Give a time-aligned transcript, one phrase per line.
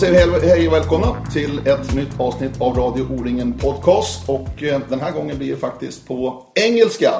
[0.00, 4.28] Säger vi hej och välkomna till ett nytt avsnitt av Radio O-ringen Podcast.
[4.28, 7.12] Och eh, den här gången blir det faktiskt på engelska.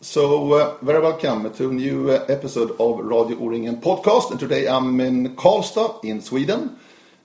[0.00, 0.20] So,
[0.56, 4.30] uh, very welcome to a new uh, episode of Radio O-ringen Podcast.
[4.30, 6.68] And today I'm in Karlstad in Sweden.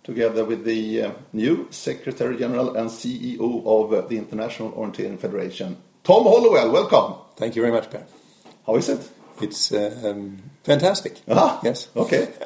[0.06, 6.72] Together with the new Secretary General and CEO of the International Orienteering Federation, Tom Hollowell.
[6.72, 7.14] Welcome.
[7.38, 8.04] Thank you very much, Per.
[8.66, 9.17] How is it?
[9.42, 11.22] It's um, fantastic.
[11.28, 11.90] Ah, Yes.
[11.96, 12.28] Okay.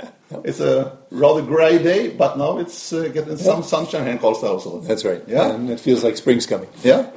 [0.46, 4.50] It's a rather grey day, but now it's uh, getting some sunshine here in Karlstad
[4.50, 4.80] also.
[4.80, 5.22] That's right.
[5.28, 5.52] Yeah.
[5.54, 6.70] And it feels like spring's coming.
[6.84, 7.10] Yeah.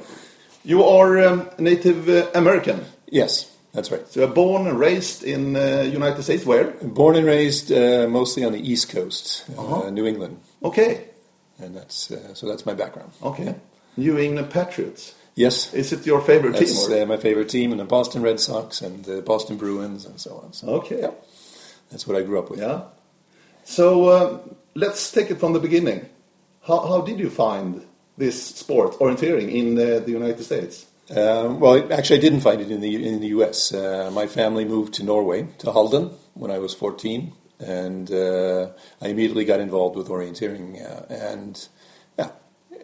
[0.65, 2.83] You are um, Native uh, American.
[3.07, 4.05] Yes, that's right.
[4.09, 6.45] So you're born and raised in uh, United States.
[6.45, 6.71] Where?
[6.83, 9.89] Born and raised uh, mostly on the East Coast, uh, Uh-huh.
[9.91, 11.05] New England, Okay.
[11.63, 13.11] and that's uh, so that's my background.
[13.21, 13.55] Okay.
[13.95, 15.14] New England Patriots.
[15.35, 16.93] Yes, Is it your favorite that's team?
[16.99, 17.03] Or?
[17.03, 20.37] uh, my favorite team, and the Boston Red Sox and the Boston Bruins and so
[20.43, 20.53] on.
[20.53, 21.01] So Okay.
[21.01, 21.11] yeah,
[21.91, 22.59] that's what I grew up with.
[22.61, 22.83] Yeah.
[23.65, 26.05] So um, let's take it from the beginning.
[26.65, 27.85] How, how did you find
[28.17, 30.85] this sport, orienteering, in uh, the United States?
[31.15, 33.73] Um, well, actually, I didn't find it in the in the U.S.
[33.73, 38.69] Uh, my family moved to Norway to Halden when I was 14, and uh,
[39.01, 40.81] I immediately got involved with orienteering.
[40.81, 41.67] Uh, and
[42.17, 42.29] yeah,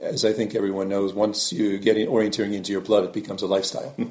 [0.02, 3.42] as I think everyone knows, once you get in orienteering into your blood, it becomes
[3.42, 3.96] a lifestyle.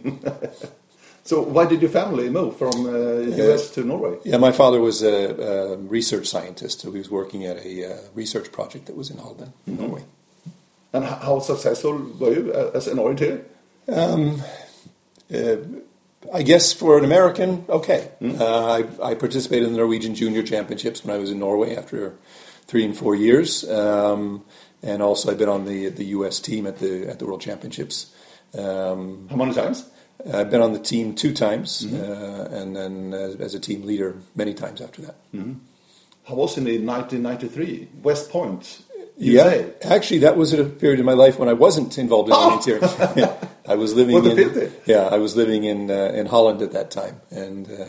[1.23, 4.19] So why did your family move from uh, US to Norway?
[4.25, 7.99] yeah, my father was a, a research scientist, so he was working at a uh,
[8.15, 10.03] research project that was in Halden, in Norway.
[10.93, 13.45] And how successful were you uh, as an orienteer?
[15.33, 15.57] Uh,
[16.35, 18.11] I guess for an American, okay.
[18.21, 22.17] Uh, I, I participated in the Norwegian Junior Championships when I was in Norway after
[22.67, 24.45] three and four years, um,
[24.83, 26.41] and also I've been on the the U.S.
[26.41, 28.15] team at the at the World Championships.
[28.59, 29.89] Um, How many times?
[30.33, 34.17] I've been on the team two times, uh, and then as, as a team leader
[34.35, 35.17] many times after that.
[36.25, 37.89] How was it in 1993?
[38.03, 38.83] West Point,
[39.17, 42.83] Yeah, actually, that was a period in my life when I wasn't involved in volunteering.
[43.69, 46.91] I was living What in yeah, I was living in uh, in Holland at that
[46.91, 47.85] time, and uh,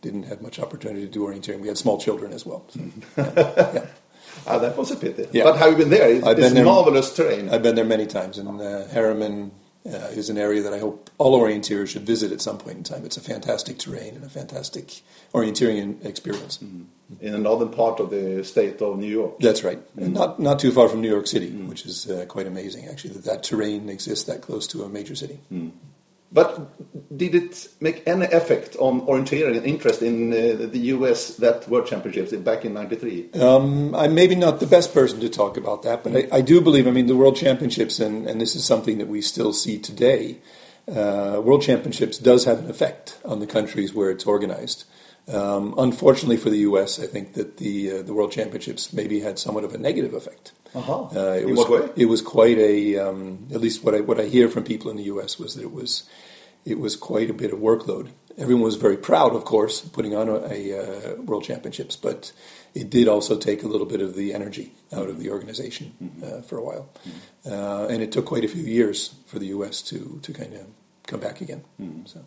[0.00, 1.60] didn't have much opportunity to do orienteering.
[1.60, 2.64] We had small children as well.
[2.68, 2.80] So,
[3.16, 3.86] yeah.
[4.48, 5.26] Ah, that was a pity.
[5.32, 5.44] Yeah.
[5.44, 6.08] But have you been there?
[6.10, 6.64] It's, I've it's been there.
[6.64, 7.48] marvelous terrain.
[7.50, 9.52] I've been there many times, and uh, Harriman
[9.86, 12.82] uh, is an area that I hope all orienteers should visit at some point in
[12.82, 13.04] time.
[13.04, 15.02] It's a fantastic terrain and a fantastic
[15.34, 16.60] orienteering experience.
[16.60, 16.88] in
[17.32, 19.38] the northern part of the state of New York.
[19.40, 19.80] That's right.
[19.96, 23.14] And not not too far from New York City, which is uh, quite amazing actually
[23.14, 25.38] that that terrain exists that close to a major city.
[26.30, 31.66] But did it make any effect on orienteering and interest in uh, the US that
[31.68, 33.30] World Championships back in '93?
[33.40, 36.60] Um, I'm maybe not the best person to talk about that, but I, I do
[36.60, 36.86] believe.
[36.86, 40.38] I mean, the World Championships, and, and this is something that we still see today.
[40.86, 44.84] Uh, World Championships does have an effect on the countries where it's organized.
[45.32, 49.38] Um, unfortunately for the U.S., I think that the uh, the World Championships maybe had
[49.38, 50.52] somewhat of a negative effect.
[50.74, 51.04] Uh-huh.
[51.04, 54.24] Uh, it In was it was quite a um, at least what I what I
[54.24, 55.38] hear from people in the U.S.
[55.38, 56.08] was that it was
[56.64, 58.08] it was quite a bit of workload.
[58.38, 62.32] Everyone was very proud, of course, putting on a, a uh, World Championships, but
[62.72, 65.92] it did also take a little bit of the energy out of the organization
[66.24, 66.88] uh, for a while,
[67.44, 69.82] uh, and it took quite a few years for the U.S.
[69.82, 70.66] to to kind of
[71.06, 71.64] come back again.
[72.06, 72.24] So.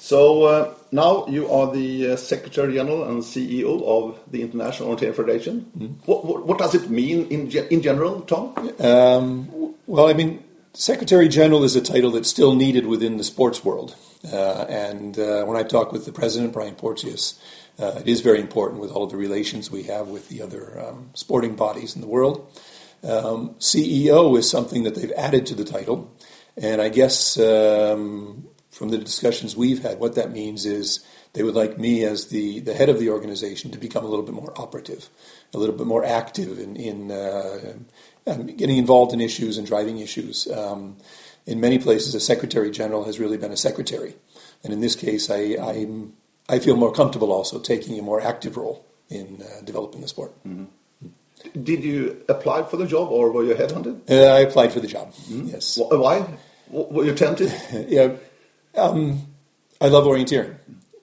[0.00, 5.14] So uh, now you are the uh, Secretary General and CEO of the International Orienteering
[5.14, 5.60] Federation.
[6.06, 8.54] What, what, what does it mean in, ge- in general, Tom?
[8.80, 13.62] Um, well, I mean, Secretary General is a title that's still needed within the sports
[13.62, 13.94] world.
[14.32, 17.38] Uh, and uh, when I talk with the President, Brian Porteous,
[17.78, 20.80] uh, it is very important with all of the relations we have with the other
[20.80, 22.50] um, sporting bodies in the world.
[23.02, 26.10] Um, CEO is something that they've added to the title.
[26.56, 28.48] And I guess um,
[28.80, 31.04] from the discussions we've had, what that means is
[31.34, 34.24] they would like me as the, the head of the organization to become a little
[34.24, 35.10] bit more operative,
[35.52, 37.74] a little bit more active in, in uh,
[38.26, 40.50] um, getting involved in issues and driving issues.
[40.50, 40.96] Um,
[41.44, 44.14] in many places, a secretary general has really been a secretary.
[44.64, 46.14] And in this case, I, I'm,
[46.48, 50.32] I feel more comfortable also taking a more active role in uh, developing the sport.
[51.52, 54.10] Did you apply for the job or were you headhunted?
[54.10, 55.78] Uh, I applied for the job, yes.
[55.78, 56.24] Why?
[56.70, 57.52] Were you tempted?
[57.88, 58.16] yeah,
[58.76, 59.26] um,
[59.80, 60.56] I love orienteering.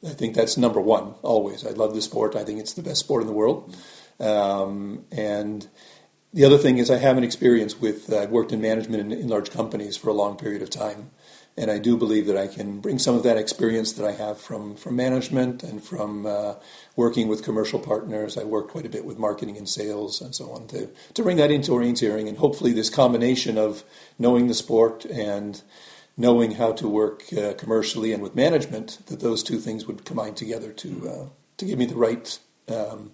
[0.05, 1.65] I think that's number one always.
[1.65, 2.35] I love the sport.
[2.35, 3.75] I think it's the best sport in the world.
[4.19, 5.67] Um, and
[6.33, 8.11] the other thing is, I have an experience with.
[8.11, 11.11] Uh, I've worked in management in, in large companies for a long period of time,
[11.55, 14.39] and I do believe that I can bring some of that experience that I have
[14.39, 16.55] from from management and from uh,
[16.95, 18.37] working with commercial partners.
[18.37, 21.37] I worked quite a bit with marketing and sales and so on to to bring
[21.37, 23.83] that into orienteering, and hopefully this combination of
[24.19, 25.61] knowing the sport and
[26.17, 30.33] knowing how to work uh, commercially and with management, that those two things would combine
[30.33, 31.25] together to uh,
[31.57, 33.11] to give me the right um,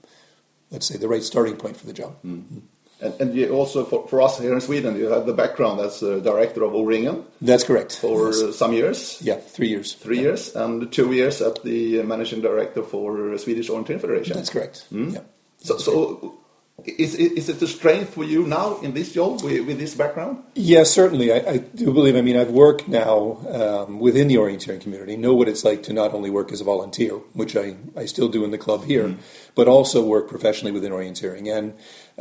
[0.71, 2.15] let's say, the right starting point for the job.
[2.23, 6.01] And, and you also, for, for us here in Sweden, you have the background as
[6.01, 7.97] a director of O-ringen That's correct.
[7.99, 8.55] for Yes.
[8.55, 9.93] some years, Yeah, three years.
[9.93, 14.35] three years, and two years at the managing director for Swedish Orienteering Federation.
[14.37, 14.85] That's correct.
[14.89, 15.19] Yeah.
[15.59, 16.39] So, so
[16.85, 20.43] is, is it a strength for you now in this job with, with this background?
[20.55, 21.31] Yes, certainly.
[21.31, 22.15] I, I do believe.
[22.15, 25.15] I mean, I've worked now um, within the orienteering community.
[25.15, 28.27] Know what it's like to not only work as a volunteer, which I, I still
[28.27, 29.15] do in the club here,
[29.55, 31.55] but also work professionally within orienteering.
[31.55, 31.73] And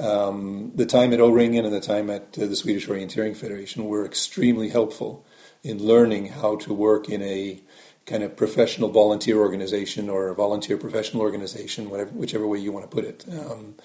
[0.04, 4.04] um, the time at O-Ringen and the time at uh, the Swedish Orienteering Federation were
[4.04, 5.26] extremely helpful
[5.62, 7.62] in learning how to work in a
[8.04, 12.88] kind of professional volunteer organization or a volunteer professional organization, whatever, whichever way you want
[12.88, 13.24] to put it.
[13.30, 13.76] Um,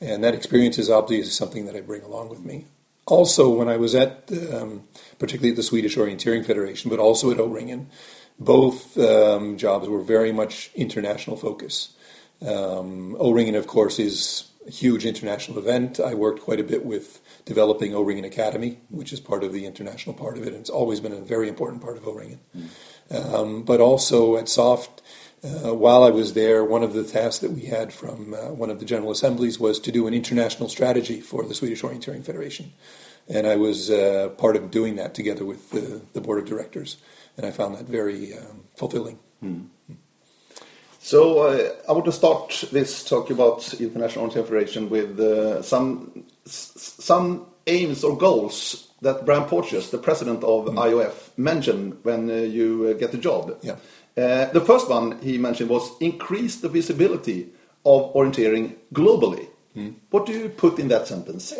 [0.00, 2.66] and that experience is obviously something that I bring along with me.
[3.06, 4.82] Also, when I was at, um,
[5.18, 7.88] particularly at the Swedish Orienteering Federation, but also at O-Ringen,
[8.38, 11.94] both um, jobs were very much international focus.
[12.44, 16.00] Um, O-Ringen, of course, is a huge international event.
[16.00, 20.14] I worked quite a bit with developing O-Ringen Academy, which is part of the international
[20.14, 22.40] part of it, and it's always been a very important part of O-Ringen.
[23.08, 25.00] Um, but also at SOFT,
[25.44, 28.70] uh, while I was there, one of the tasks that we had from uh, one
[28.70, 32.72] of the General Assemblies was to do an international strategy for the Swedish Orienteering Federation.
[33.28, 36.96] And I was uh, part of doing that together with the, the board of directors,
[37.36, 39.18] and I found that very um, fulfilling.
[41.00, 46.24] So uh, I want to start this talk about International Orienteering Federation with uh, some
[46.46, 52.34] s- some aims or goals that Brian Porteous, the president of IOF, mentioned when uh,
[52.34, 53.56] you uh, get the job.
[53.62, 53.76] Yeah.
[54.16, 57.48] Uh, the first one he mentioned was increase the visibility
[57.84, 59.48] of orienteering globally.
[60.10, 61.52] What do you put in that sentence?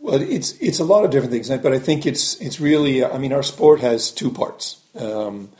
[0.00, 3.04] Well, it's it's a lot of different things, but I think it's it's really.
[3.04, 4.80] I mean, our sport has two parts.
[4.94, 5.50] Um,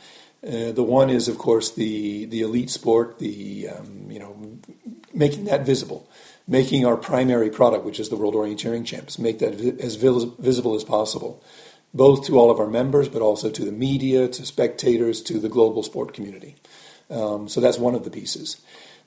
[0.41, 3.19] uh, the one is, of course, the the elite sport.
[3.19, 4.35] The um, you know,
[5.13, 6.09] making that visible,
[6.47, 10.23] making our primary product, which is the World Orienteering Champs, make that vi- as vis-
[10.39, 11.43] visible as possible,
[11.93, 15.49] both to all of our members, but also to the media, to spectators, to the
[15.49, 16.55] global sport community.
[17.09, 18.61] Um, so that's one of the pieces.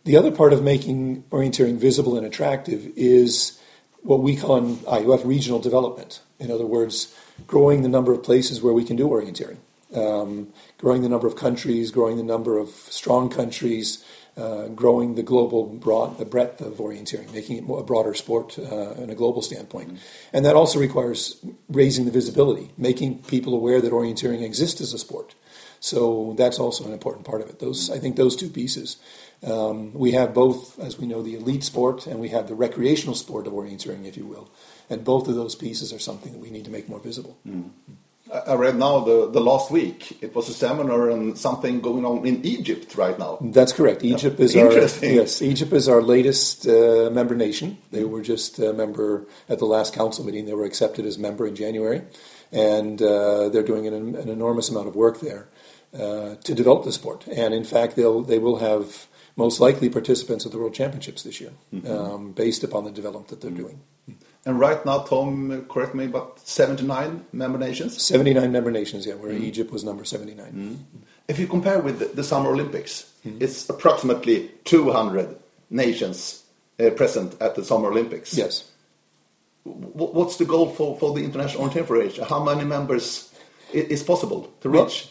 [0.04, 3.60] The other part of making orienteering visible and attractive is
[4.02, 6.20] what we call in IOF regional development.
[6.40, 9.58] In other words, growing the number of places where we can do orienteering,
[9.94, 10.48] um,
[10.78, 14.04] growing the number of countries, growing the number of strong countries,
[14.36, 18.58] uh, growing the global broad, the breadth of orienteering, making it more, a broader sport
[18.58, 19.98] uh, in a global standpoint.
[20.32, 21.36] And that also requires
[21.68, 25.34] raising the visibility, making people aware that orienteering exists as a sport.
[25.80, 27.58] So that's also an important part of it.
[27.58, 28.96] Those, I think, those two pieces.
[29.44, 33.16] Um, we have both, as we know, the elite sport and we have the recreational
[33.16, 34.48] sport of orienteering, if you will.
[34.88, 37.36] And both of those pieces are something that we need to make more visible.
[37.46, 42.04] I I read now the, the last week it was a seminar and something going
[42.04, 43.38] on in Egypt right now.
[43.40, 44.02] That's correct.
[44.02, 45.42] Egypt is our yes.
[45.42, 47.78] Egypt is our latest uh, member nation.
[47.90, 50.46] They were just a member at the last council meeting.
[50.46, 52.02] They were accepted as member in January,
[52.50, 55.48] and uh, they're doing an, an enormous amount of work there
[55.92, 57.26] uh, to develop the sport.
[57.28, 61.40] And in fact, they'll they will have most likely participants at the World Championships this
[61.40, 61.52] year,
[61.86, 63.80] um, based upon the development that they're doing.
[64.44, 68.02] And right now, Tom, correct me, but 79 member nations.
[68.02, 69.14] Seventy nine member nations, yeah.
[69.14, 69.40] Where mm.
[69.40, 70.52] Egypt was number seventy nine.
[70.52, 71.00] Mm.
[71.28, 73.40] If you compare with the, the Summer Olympics, mm.
[73.40, 75.36] it's approximately 200
[75.70, 76.42] nations
[76.80, 78.36] uh, present at the Summer Olympics.
[78.36, 78.68] Yes.
[79.62, 82.24] Wh- What's the goal for, for the International Orienteering Federation?
[82.24, 83.32] How many members
[83.72, 85.08] is possible to Well, reach?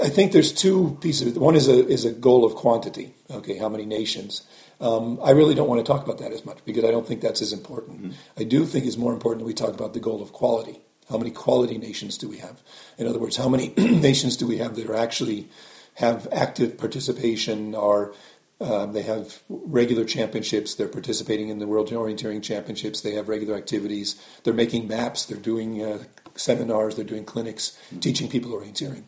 [0.00, 1.36] I think there's two pieces.
[1.38, 3.14] One is a is a goal of quantity.
[3.30, 4.42] Okay, how many nations?
[4.80, 7.20] Um, I really don't want to talk about that as much because I don't think
[7.20, 8.14] that's as important.
[8.36, 10.80] I do think it's more important that we talk about the goal of quality.
[11.08, 12.62] How many quality nations do we have?
[12.98, 15.48] In other words, how many nations do we have that are actually
[15.94, 17.74] have active participation?
[17.74, 18.12] Are
[18.60, 20.74] um, they have regular championships?
[20.74, 23.02] They're participating in the World Orienteering Championships.
[23.02, 24.20] They have regular activities.
[24.44, 25.26] They're making maps.
[25.26, 26.04] They're doing uh,
[26.34, 26.96] seminars.
[26.96, 29.04] They're doing clinics, teaching people orienteering.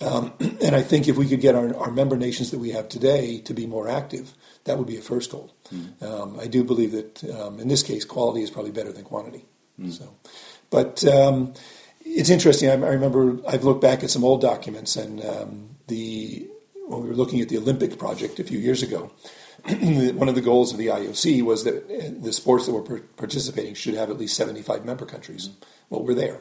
[0.00, 2.88] Um, and I think if we could get our, our member nations that we have
[2.88, 4.34] today to be more active,
[4.64, 5.54] that would be a first goal.
[6.00, 9.44] Um, I do believe that um, in this case, quality is probably better than quantity.
[9.92, 10.14] So,
[10.70, 11.54] but um,
[12.00, 12.68] it's interesting.
[12.68, 16.48] I, I remember I've looked back at some old documents, and um, the
[16.86, 19.10] when we were looking at the Olympic project a few years ago,
[19.64, 23.74] one of the goals of the IOC was that uh, the sports that were participating
[23.74, 25.50] should have at least 75 member countries.
[25.88, 26.40] Well, we're there.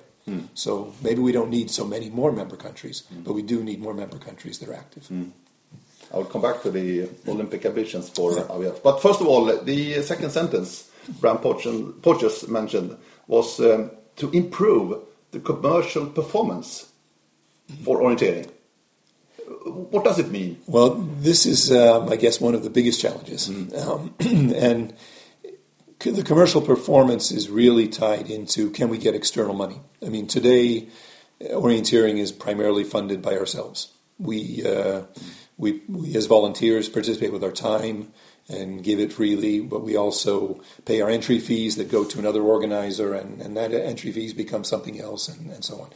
[0.53, 3.94] So maybe we don't need so many more member countries, but we do need more
[3.94, 5.12] member countries that are active.
[6.13, 8.84] I will come back to the Olympic ambitions for IOF.
[8.84, 10.89] But first of all, the second sentence
[11.20, 15.00] Brian Porteous mentioned was um, to improve
[15.32, 16.92] the commercial performance
[17.84, 18.50] for orienteering.
[19.65, 20.60] what does it mean?
[20.68, 23.50] Well, this is, um, I guess, one of the biggest challenges.
[23.50, 24.94] Um, and
[26.03, 29.79] the commercial performance is really tied into can we get external money?
[30.05, 30.88] I mean, today,
[31.41, 33.91] orienteering is primarily funded by ourselves.
[34.19, 35.03] We, uh,
[35.57, 38.13] we, we, as volunteers, participate with our time
[38.50, 42.41] and give it freely, but we also pay our entry fees that go to another
[42.41, 45.89] organizer, and, and that entry fees become something else, and, and so on.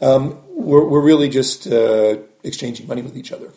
[0.00, 3.50] Um, we're, we're really just uh, exchanging money with each other.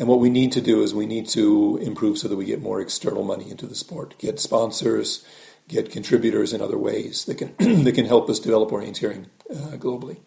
[0.00, 2.62] And what we need to do is we need to improve so that we get
[2.62, 5.22] more external money into the sport, get sponsors,
[5.68, 7.54] get contributors in other ways that can
[7.84, 10.18] that can help us develop orienteering uh, globally.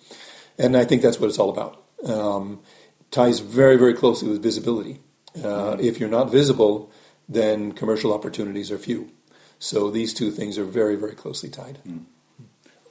[0.59, 1.83] And I think that's what it's all about.
[2.05, 2.61] Um,
[3.09, 4.99] ties very very closely with visibility.
[5.43, 6.91] Uh, if you're not visible,
[7.27, 9.09] then commercial opportunities are few.
[9.57, 11.79] So these two things are very very closely tied.
[11.83, 12.05] Mm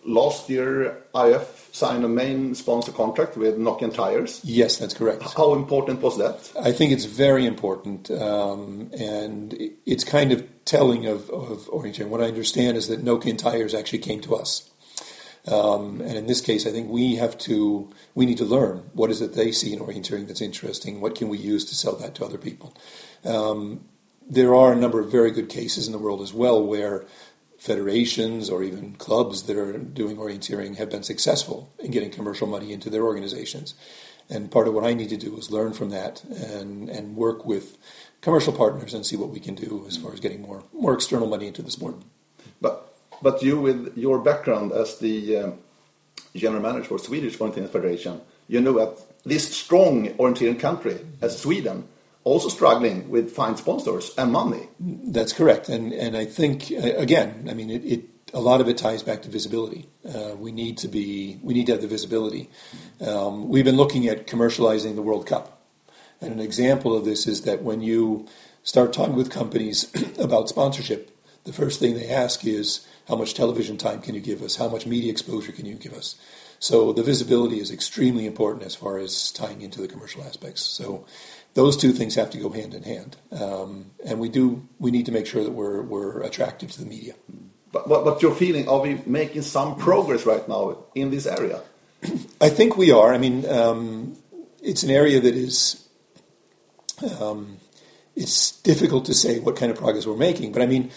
[0.05, 4.41] last year IF signed a main sponsor contract with Nokian Tires.
[4.45, 5.23] Yes, that's correct.
[5.37, 6.53] How important was that?
[6.61, 9.57] I think it's very important, um, and
[9.87, 11.69] it's kind of telling of, of.
[11.73, 14.71] What I understand is that Nokian Tires actually came to us.
[15.49, 19.11] Um, and in this case, I think we have to we need to learn what
[19.11, 21.01] is it they see in orienteering that's interesting.
[21.01, 22.77] What can we use to sell that to other people?
[23.25, 23.85] Um,
[24.29, 27.05] there are a number of very good cases in the world as well where
[27.63, 32.73] federations or even clubs that are doing orienteering have been successful in getting commercial money
[32.73, 33.75] into their organizations.
[34.29, 37.47] And part of what I need to do is learn from that and, and work
[37.47, 37.79] with
[38.21, 41.29] commercial partners and see what we can do as far as getting more, more external
[41.29, 41.95] money into the sport.
[42.61, 45.59] But, but you, with your background as the um,
[46.35, 51.87] general manager for Swedish Orienteering Federation, you know that this strong orienteering country as Sweden
[52.25, 54.69] also struggling with fine sponsors and money.
[54.81, 58.79] That's correct, and and I think again, I mean, it, it a lot of it
[58.79, 59.89] ties back to visibility.
[60.09, 62.49] Uh, we need to be we need to have the visibility.
[63.01, 65.63] Um, we've been looking at commercializing the World Cup,
[66.21, 68.27] and an example of this is that when you
[68.63, 71.11] start talking with companies about sponsorship,
[71.45, 74.57] the first thing they ask is how much television time can you give us?
[74.57, 76.17] How much media exposure can you give us?
[76.61, 80.63] So the visibility is extremely important as far as tying into the commercial aspects.
[80.63, 81.05] So
[81.55, 84.67] those two things have to go hand in hand, um, and we do.
[84.79, 87.15] We need to make sure that we're we're attractive to the media.
[87.73, 88.69] But, but, but your feeling?
[88.69, 91.63] Are we making some progress right now in this area?
[92.41, 93.13] I think we are.
[93.13, 94.17] I mean, um,
[94.63, 95.87] it's an area that is.
[97.21, 97.59] Um,
[98.15, 100.91] it's difficult to say what kind of progress we're making, but I mean,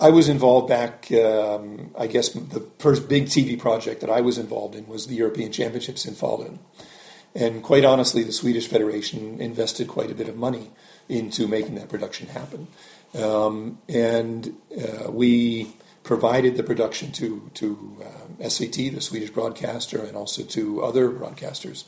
[0.00, 1.10] I was involved back.
[1.12, 5.14] Um, I guess the first big TV project that I was involved in was the
[5.14, 6.58] European Championships in Falun.
[7.34, 10.70] And quite honestly, the Swedish Federation invested quite a bit of money
[11.08, 12.66] into making that production happen.
[13.14, 20.16] Um, and uh, we provided the production to, to uh, SVT, the Swedish broadcaster, and
[20.16, 21.84] also to other broadcasters.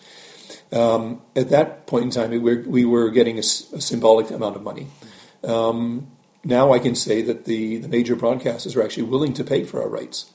[0.72, 4.56] Um, at that point in time, we were, we were getting a, a, symbolic amount
[4.56, 4.88] of money.
[5.42, 6.08] Um,
[6.44, 9.80] now I can say that the, the major broadcasters are actually willing to pay for
[9.82, 10.30] our rights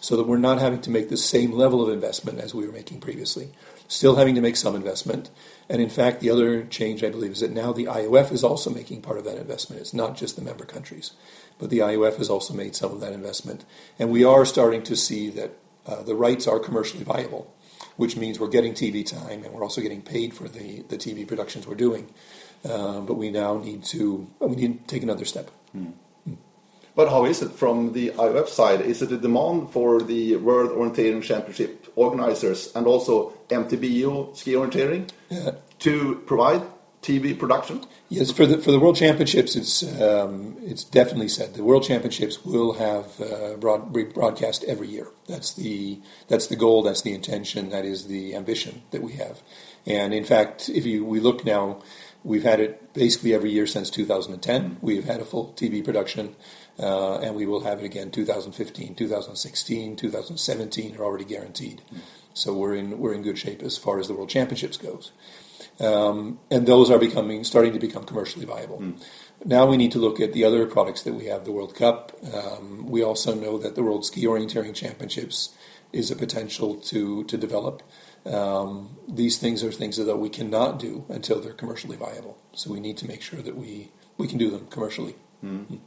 [0.00, 2.72] so that we're not having to make the same level of investment as we were
[2.72, 3.50] making previously
[3.88, 5.30] still having to make some investment.
[5.68, 8.70] And in fact, the other change, I believe, is that now the IOF is also
[8.70, 9.80] making part of that investment.
[9.80, 11.12] It's not just the member countries,
[11.58, 13.64] but the IOF has also made some of that investment.
[13.98, 15.52] And we are starting to see that
[15.86, 17.54] uh, the rights are commercially viable,
[17.96, 21.26] which means we're getting TV time and we're also getting paid for the, the TV
[21.26, 22.12] productions we're doing.
[22.64, 25.50] Uh, but we now need to we need to take another step.
[25.76, 25.92] Mm.
[26.96, 28.80] But how is it from the IOF side?
[28.80, 35.08] Is it a demand for the World Orienteering Championship organizers and also MTBO ski orienteering
[35.30, 35.52] yeah.
[35.80, 36.62] to provide
[37.04, 37.84] TV production?
[38.08, 42.44] Yes, for the for the World Championships, it's um, it's definitely said the World Championships
[42.44, 45.08] will have uh, broad, broadcast every year.
[45.28, 46.82] That's the that's the goal.
[46.82, 47.68] That's the intention.
[47.68, 49.42] That is the ambition that we have.
[49.86, 51.82] And in fact, if you we look now,
[52.24, 54.78] we've had it basically every year since 2010.
[54.80, 56.36] We've had a full TV production
[56.78, 61.82] uh, and we will have it again 2015, 2016, 2017 are already guaranteed.
[61.92, 62.00] Mm.
[62.34, 65.12] So we're in we're in good shape as far as the World Championships goes,
[65.78, 68.78] um, and those are becoming starting to become commercially viable.
[68.80, 69.04] Mm.
[69.44, 71.44] Now we need to look at the other products that we have.
[71.44, 72.12] The World Cup.
[72.32, 75.54] Um, we also know that the World Ski Orienteering Championships
[75.92, 77.82] is a potential to to develop.
[78.26, 82.38] Um, these things are things that we cannot do until they're commercially viable.
[82.52, 85.14] So we need to make sure that we we can do them commercially.
[85.44, 85.78] Mm.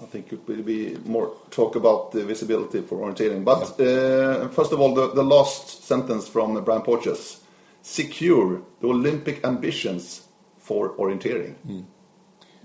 [0.00, 3.44] I think it will be more talk about the visibility for orienteering.
[3.44, 7.40] But uh, first of all, the, the last sentence from Brian Porteous
[7.82, 10.22] secure the Olympic ambitions
[10.58, 11.54] for orienteering.
[11.66, 11.84] Mm.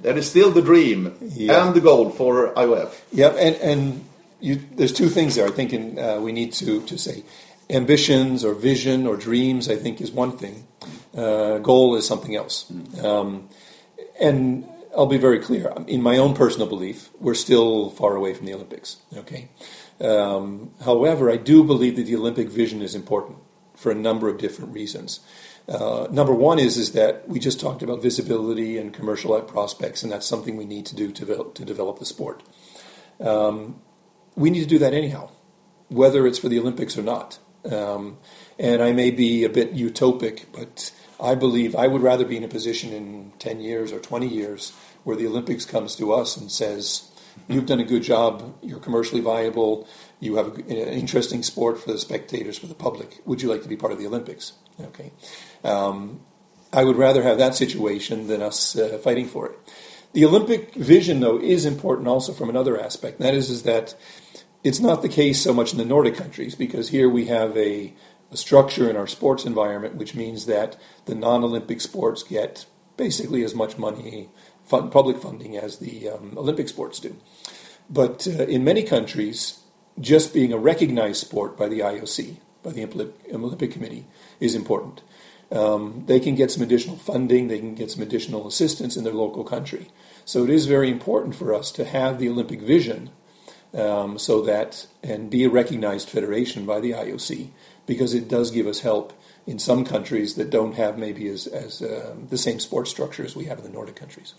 [0.02, 1.08] That is still the dream
[1.50, 3.02] and the goal for IOF.
[3.12, 4.06] Yeah, and, and
[4.40, 7.24] you, there's two things there I think in, uh, we need to, to say.
[7.70, 10.68] Ambitions or vision or dreams, I think, is one thing.
[11.16, 12.72] Uh, goal is something else.
[14.95, 15.73] I'll be very clear.
[15.88, 18.97] In my own personal belief, we're still far away from the Olympics.
[19.15, 19.50] Okay.
[20.00, 23.38] Um, however, I do believe that the Olympic vision is important
[23.75, 25.19] for a number of different reasons.
[25.67, 30.12] Uh, number one is is that we just talked about visibility and commercial prospects, and
[30.12, 32.43] that's something we need to do to develop, to develop the sport.
[33.19, 33.81] Um,
[34.35, 35.29] we need to do that anyhow,
[35.88, 37.39] whether it's for the Olympics or not.
[37.71, 38.17] Um,
[38.59, 42.43] and I may be a bit utopic, but I believe I would rather be in
[42.43, 46.51] a position in 10 years or 20 years where the Olympics comes to us and
[46.51, 47.10] says,
[47.48, 49.88] You've done a good job, you're commercially viable,
[50.20, 53.22] you have an interesting sport for the spectators, for the public.
[53.25, 54.53] Would you like to be part of the Olympics?
[54.79, 55.12] Okay.
[55.63, 56.22] Um,
[56.72, 59.60] I would rather have that situation than us uh, fighting for it.
[60.13, 63.20] The Olympic vision, though, is important also from another aspect.
[63.20, 63.96] And that is, is that
[64.63, 67.93] it's not the case so much in the Nordic countries because here we have a
[67.93, 67.93] a
[68.38, 72.66] structure in our sports environment, which means that the non-Olympic sports get
[72.98, 74.30] basically as much money,
[74.63, 77.16] fund, public funding, as the um, Olympic sports do.
[77.90, 79.60] But uh, in many countries,
[80.00, 84.06] just being a recognized sport by the IOC, by the Olympic Committee,
[84.40, 85.02] is important.
[85.52, 89.13] Um, they can get some additional funding, they can get some additional assistance in their
[89.13, 89.90] local country.
[90.25, 93.12] So it is very important for us to have the Olympic vision
[93.74, 97.50] um, so that, and be a recognized federation by the IOC,
[97.86, 99.13] because it does give us help
[99.46, 103.36] in some countries that don't have maybe as, as uh, the same sports structure as
[103.36, 104.34] we have in the Nordic countries.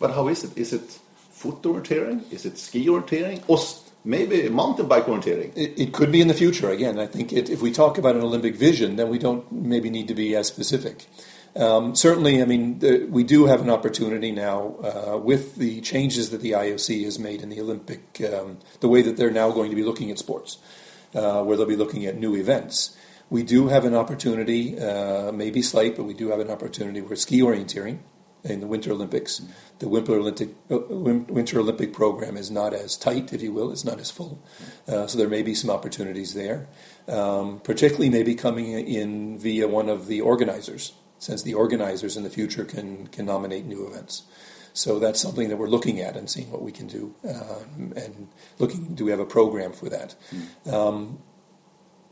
[0.00, 0.56] But how is it?
[0.56, 2.32] Is it foot orienteering?
[2.32, 3.42] Is it ski orienteering?
[3.46, 3.58] Or
[4.04, 5.52] maybe mountain bike orienteering?
[5.54, 6.70] It, it could be in the future.
[6.70, 9.90] Again, I think it, if we talk about an Olympic vision, then we don't maybe
[9.90, 11.06] need to be as specific.
[11.54, 16.30] Um, certainly, I mean, the, we do have an opportunity now uh, with the changes
[16.30, 19.68] that the IOC has made in the Olympic, um, the way that they're now going
[19.68, 20.56] to be looking at sports
[21.14, 22.96] uh, where they'll be looking at new events.
[23.30, 27.16] We do have an opportunity, uh, maybe slight, but we do have an opportunity for
[27.16, 28.00] ski orienteering
[28.44, 29.40] in the Winter Olympics.
[29.78, 33.84] The Winter Olympic, uh, Winter Olympic program is not as tight, if you will, it's
[33.84, 34.42] not as full.
[34.86, 36.68] Uh, so there may be some opportunities there,
[37.08, 42.30] um, particularly maybe coming in via one of the organizers, since the organizers in the
[42.30, 44.24] future can, can nominate new events.
[44.72, 48.28] So that's something that we're looking at and seeing what we can do, um, and
[48.58, 50.14] looking do we have a program for that.
[50.32, 50.72] Mm.
[50.72, 51.18] Um,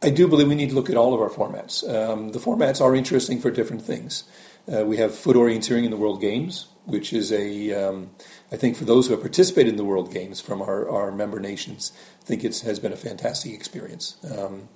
[0.03, 1.89] I do believe we need to look at all of our formats.
[1.89, 4.25] Um, the formats are interesting for different things.
[4.71, 8.11] Uh, we have foot orienteering in the World Games, which is a, um,
[8.53, 11.41] I think for those who have participated in the World Games from our, our member
[11.41, 11.93] nations,
[12.23, 14.17] I think it has been a fantastic experience.
[14.37, 14.69] Um,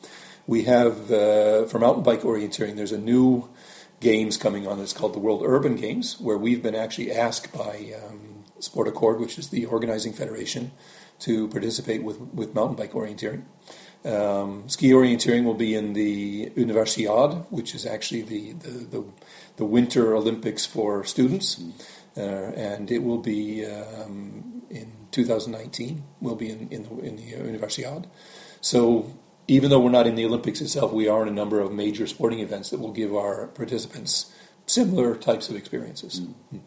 [0.46, 3.48] we have, uh, for mountain bike orienteering, there's a new
[4.04, 7.94] games coming on that's called the World Urban Games, where we've been actually asked by
[8.04, 10.72] um, SportAccord, which is the organizing federation,
[11.20, 13.44] to participate with, with mountain bike orienteering.
[14.04, 19.04] Um, ski orienteering will be in the Universiade, which is actually the, the, the,
[19.56, 21.64] the Winter Olympics for students,
[22.18, 26.04] uh, and it will be um, in 2019.
[26.20, 28.04] Will be in, in the, in the Universiade.
[28.60, 29.14] So
[29.46, 32.06] even though we're not in the Olympics itself, we are in a number of major
[32.06, 34.32] sporting events that will give our participants
[34.66, 36.20] similar types of experiences.
[36.20, 36.60] Mm.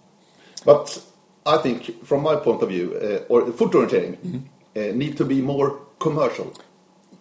[0.65, 1.03] But
[1.45, 4.39] I think, from my point of view, uh, or foot orienteering mm-hmm.
[4.75, 6.53] uh, need to be more commercial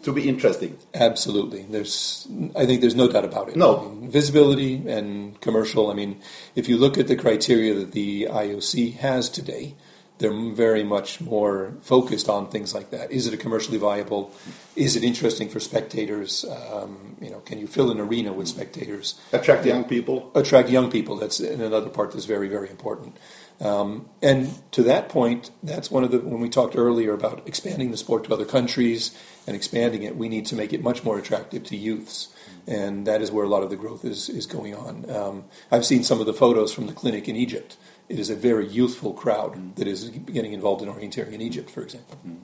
[0.02, 0.76] to be interesting.
[0.94, 2.28] Absolutely, there's.
[2.54, 3.56] I think there's no doubt about it.
[3.56, 5.90] No I mean, visibility and commercial.
[5.90, 6.20] I mean,
[6.54, 9.74] if you look at the criteria that the IOC has today,
[10.18, 13.10] they're very much more focused on things like that.
[13.10, 14.32] Is it a commercially viable?
[14.74, 16.44] Is it interesting for spectators?
[16.44, 19.20] Um, you know, can you fill an arena with spectators?
[19.32, 20.30] Attract young people.
[20.34, 21.16] Attract young people.
[21.16, 23.16] That's another part that's very very important.
[23.60, 27.90] Um, and to that point, that's one of the when we talked earlier about expanding
[27.90, 31.18] the sport to other countries and expanding it, we need to make it much more
[31.18, 32.28] attractive to youths,
[32.66, 35.10] and that is where a lot of the growth is is going on.
[35.10, 37.76] Um, I've seen some of the photos from the clinic in Egypt
[38.08, 41.82] it is a very youthful crowd that is getting involved in orienteering in Egypt, for
[41.82, 42.18] example.
[42.26, 42.38] Mm.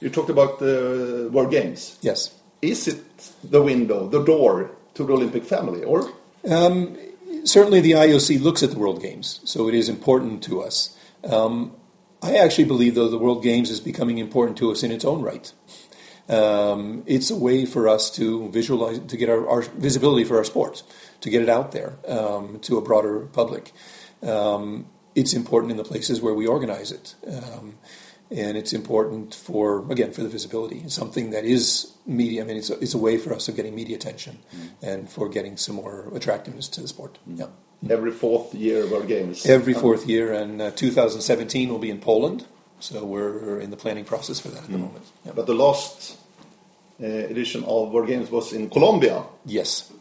[0.00, 1.98] You talked about the World Games.
[2.02, 2.34] Yes.
[2.60, 6.10] Is it the window, the door to the Olympic family, or?
[6.48, 6.96] Um,
[7.44, 10.96] certainly, the IOC looks at the World Games, so it is important to us.
[11.24, 11.74] Um,
[12.22, 15.22] I actually believe, though, the World Games is becoming important to us in its own
[15.22, 15.52] right.
[16.28, 20.44] Um, it's a way for us to visualize, to get our, our, visibility for our
[20.44, 20.82] sports,
[21.20, 23.72] to get it out there um, to a broader public.
[24.22, 24.86] Um,
[25.16, 27.16] it's important in the places where we organize it.
[27.26, 27.74] Um,
[28.30, 30.82] and it's important for, again, for the visibility.
[30.84, 32.42] It's something that is media.
[32.42, 34.70] I mean, it's a, it's a way for us of getting media attention mm.
[34.82, 37.18] and for getting some more attractiveness to the sport.
[37.28, 37.38] Mm.
[37.38, 37.46] Yeah.
[37.90, 39.46] Every fourth year of our games.
[39.46, 42.46] Every fourth year, and uh, 2017 will be in Poland.
[42.80, 44.86] So we're in the planning process for that at the mm.
[44.86, 45.04] moment.
[45.24, 45.32] Yeah.
[45.34, 46.18] But the last
[47.00, 49.24] uh, edition of World Games was in Colombia.
[49.44, 49.92] Yes.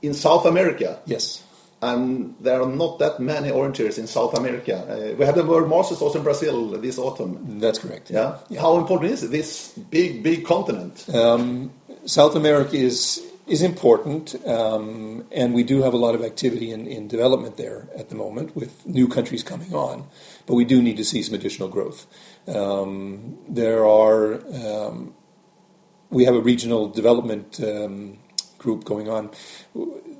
[0.00, 1.00] In South America.
[1.06, 1.43] Yes.
[1.92, 4.76] And there are not that many orienteers in South America.
[4.76, 7.58] Uh, we had the World Masters also in Brazil this autumn.
[7.60, 8.10] That's correct.
[8.10, 8.38] Yeah.
[8.48, 8.60] yeah.
[8.60, 11.06] How important is this big, big continent?
[11.14, 11.72] Um,
[12.06, 16.86] South America is is important, um, and we do have a lot of activity in,
[16.86, 20.06] in development there at the moment with new countries coming on.
[20.46, 22.06] But we do need to see some additional growth.
[22.48, 25.14] Um, there are um,
[26.10, 28.18] we have a regional development um,
[28.58, 29.30] group going on.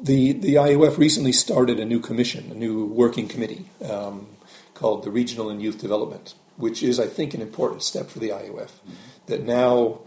[0.04, 4.26] The the IOF recently started a new commission, a new working committee um,
[4.74, 8.28] called the Regional and Youth Development, which is, I think, an important step for the
[8.28, 8.68] IOF.
[8.68, 8.92] Mm-hmm.
[9.28, 10.00] That now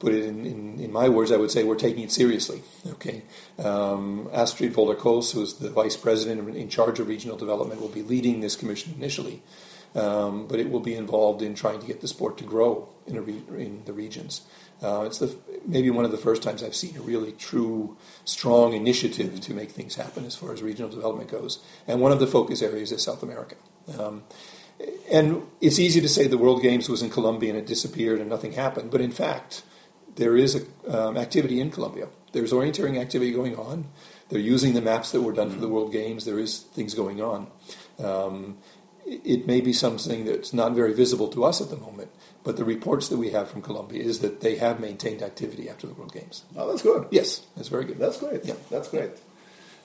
[0.00, 2.62] put it in, in, in, my words, I would say we're taking it seriously.
[2.86, 3.22] Okay,
[3.58, 7.88] um, Astrid Waaler Kaas, who is the vice president in charge of regional development, will
[7.88, 9.42] be leading this commission initially,
[9.94, 13.24] um, but it will be involved in trying to get the sport to grow in,
[13.24, 14.42] re- in the regions.
[14.82, 15.34] Uh, it's the,
[15.66, 19.70] maybe one of the first times I've seen a really true, strong initiative to make
[19.70, 21.60] things happen as far as regional development goes.
[21.86, 23.56] And one of the focus areas is South America.
[23.98, 24.24] Um,
[25.10, 28.28] and it's easy to say the World Games was in Colombia and it disappeared and
[28.28, 29.62] nothing happened, but in fact,
[30.16, 32.08] there is a, um, activity in Colombia.
[32.32, 33.86] There's orienteering activity going on.
[34.28, 36.24] They're using the maps that were done for the World Games.
[36.24, 37.46] There is things going on.
[37.98, 38.58] Um,
[39.06, 42.10] it may be something that's not very visible to us at the moment,
[42.42, 45.86] but the reports that we have from Colombia is that they have maintained activity after
[45.86, 46.44] the World Games.
[46.56, 47.06] Oh, that's good.
[47.10, 47.98] Yes, that's very good.
[47.98, 48.44] That's great.
[48.44, 48.54] Yeah.
[48.70, 49.12] That's great.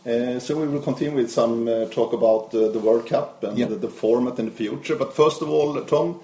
[0.06, 3.58] Uh, so we will continue with some uh, talk about uh, the World Cup and
[3.58, 3.68] yeah.
[3.68, 4.96] the, the, format in the future.
[4.96, 6.20] But first of all, Tom,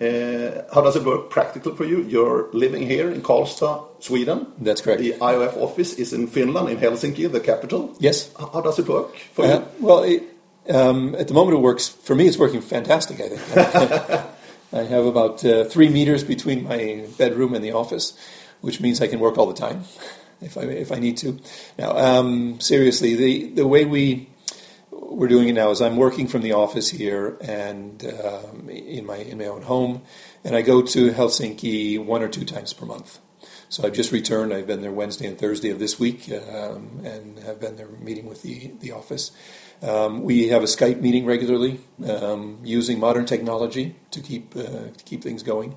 [0.00, 2.02] uh, how does it work practically for you?
[2.04, 4.46] You're living here in Karlstad, Sweden.
[4.58, 5.02] That's correct.
[5.02, 7.94] The IOF office is in Finland, in Helsinki, the capital.
[7.98, 8.32] Yes.
[8.38, 9.62] How does it work for you?
[9.80, 10.22] Well, it,
[10.68, 14.24] um, at the moment it works, for me it's working fantastic, I think.
[14.72, 18.18] I have about uh, three meters between my bedroom and the office,
[18.60, 19.84] which means I can work all the time
[20.40, 21.38] if I if I need to.
[21.78, 24.28] Now, um, seriously, the the way we
[24.90, 29.16] we're doing it now is I'm working from the office here and um, in my
[29.16, 30.02] in my own home,
[30.44, 33.18] and I go to Helsinki one or two times per month.
[33.70, 34.52] So I've just returned.
[34.52, 38.26] I've been there Wednesday and Thursday of this week, um, and have been there meeting
[38.26, 39.30] with the the office.
[39.82, 45.04] Um, we have a Skype meeting regularly, um, using modern technology to keep uh, to
[45.04, 45.76] keep things going.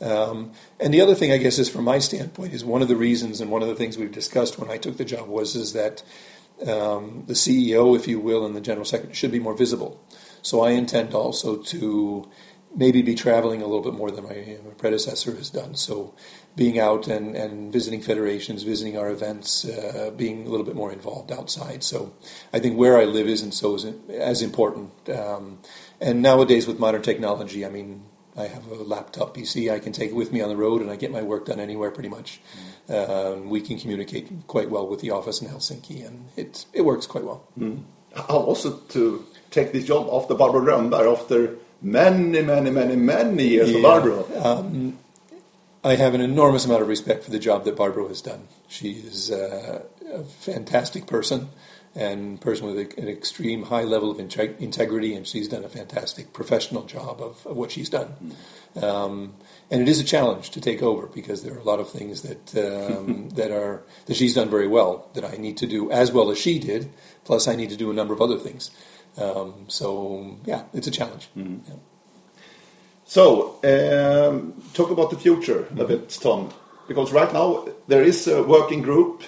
[0.00, 2.96] Um, and the other thing, I guess, is from my standpoint, is one of the
[2.96, 5.72] reasons and one of the things we've discussed when I took the job was is
[5.72, 6.02] that
[6.66, 10.02] um, the CEO, if you will, and the general secretary should be more visible.
[10.42, 12.28] So I intend also to
[12.74, 15.74] maybe be traveling a little bit more than my, my predecessor has done.
[15.74, 16.14] So
[16.56, 20.90] being out and, and visiting federations, visiting our events, uh, being a little bit more
[20.90, 21.84] involved outside.
[21.84, 22.14] So
[22.52, 23.76] I think where I live isn't so
[24.10, 24.90] as important.
[25.10, 25.58] Um,
[26.00, 28.04] and nowadays with modern technology, I mean,
[28.38, 29.72] I have a laptop PC.
[29.72, 31.58] I can take it with me on the road, and I get my work done
[31.58, 32.40] anywhere pretty much.
[32.88, 33.34] Mm.
[33.34, 37.06] Um, we can communicate quite well with the office in Helsinki, and it it works
[37.06, 37.48] quite well.
[37.58, 37.84] Mm.
[38.14, 43.46] How was it to take this job after Barbro Rönnberg after many, many, many, many
[43.46, 43.76] years yeah.
[43.76, 44.44] of Barbro?
[44.44, 44.98] Um,
[45.86, 48.48] I have an enormous amount of respect for the job that Barbro has done.
[48.66, 51.50] She is uh, a fantastic person
[51.94, 56.32] and person with a, an extreme high level of integrity, and she's done a fantastic
[56.32, 58.34] professional job of, of what she's done.
[58.82, 59.34] Um,
[59.70, 62.22] and it is a challenge to take over because there are a lot of things
[62.22, 66.10] that um, that are that she's done very well that I need to do as
[66.10, 66.92] well as she did.
[67.22, 68.72] Plus, I need to do a number of other things.
[69.16, 71.28] Um, so, yeah, it's a challenge.
[71.36, 71.70] Mm-hmm.
[71.70, 71.76] Yeah.
[73.06, 75.80] So, um, talk about the future mm-hmm.
[75.80, 76.52] a bit, Tom,
[76.88, 79.22] because right now there is a working group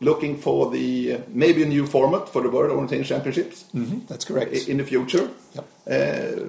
[0.00, 3.64] looking for the maybe a new format for the World Orienteering Championships.
[3.74, 4.54] Mm-hmm, that's correct.
[4.68, 5.68] In the future, yep.
[5.86, 6.42] uh,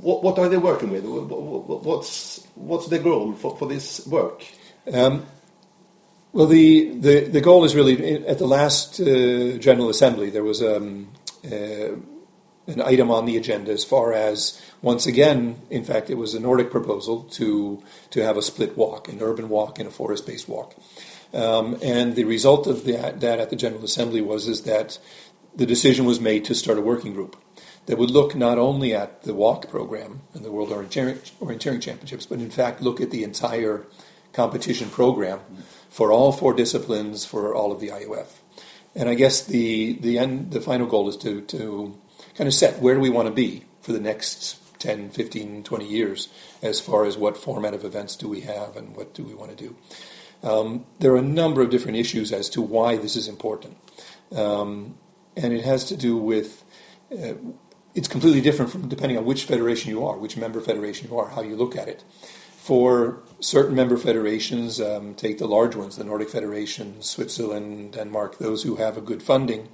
[0.00, 1.04] what, what, are they working with?
[1.04, 4.42] What's what's the goal for, for this work?
[4.92, 5.26] Um,
[6.32, 10.62] well, the, the the goal is really at the last uh, General Assembly there was
[10.62, 11.08] um,
[11.44, 11.94] uh,
[12.66, 16.40] an item on the agenda as far as once again, in fact, it was a
[16.40, 20.48] Nordic proposal to to have a split WOC, an urban WOC and a forest based
[20.48, 20.72] WOC.
[21.34, 24.98] Um, and the result of that, that at the General Assembly was is that
[25.54, 27.36] the decision was made to start a working group
[27.86, 32.26] that would look not only at the WOC program and the World Orienteering, Orienteering Championships,
[32.26, 33.86] but in fact look at the entire
[34.32, 35.40] competition program
[35.90, 38.28] for all four disciplines for all of the IOF.
[38.94, 41.98] And I guess the the end, the final goal is to to
[42.36, 45.86] kind of set where do we want to be for the next 10, 15, 20
[45.86, 46.28] years
[46.60, 49.56] as far as what format of events do we have and what do we want
[49.56, 49.76] to do.
[50.42, 53.76] Um, there are a number of different issues as to why this is important.
[54.34, 54.98] Um,
[55.36, 56.64] and it has to do with
[57.12, 57.34] uh,
[57.94, 61.28] it's completely different from depending on which federation you are, which member federation you are,
[61.28, 62.02] how you look at it.
[62.56, 68.62] For certain member federations, um, take the large ones, the Nordic Federation, Switzerland, Denmark, those
[68.62, 69.68] who have a good funding,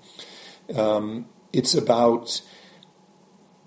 [0.74, 2.42] Um, it's about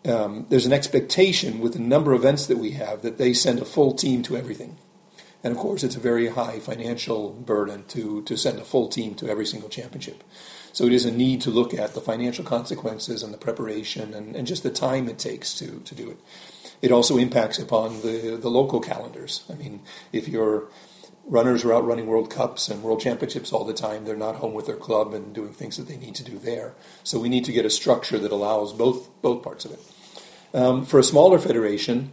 [0.05, 3.59] um, there's an expectation with the number of events that we have that they send
[3.59, 4.77] a full team to everything.
[5.43, 9.15] And of course, it's a very high financial burden to, to send a full team
[9.15, 10.23] to every single championship.
[10.73, 14.35] So it is a need to look at the financial consequences and the preparation and,
[14.35, 16.19] and just the time it takes to, to do it.
[16.81, 19.43] It also impacts upon the, the local calendars.
[19.49, 20.67] I mean, if your
[21.25, 24.53] runners are out running World Cups and World Championships all the time, they're not home
[24.53, 26.73] with their club and doing things that they need to do there.
[27.03, 29.79] So we need to get a structure that allows both both parts of it.
[30.53, 32.11] Um, for a smaller federation,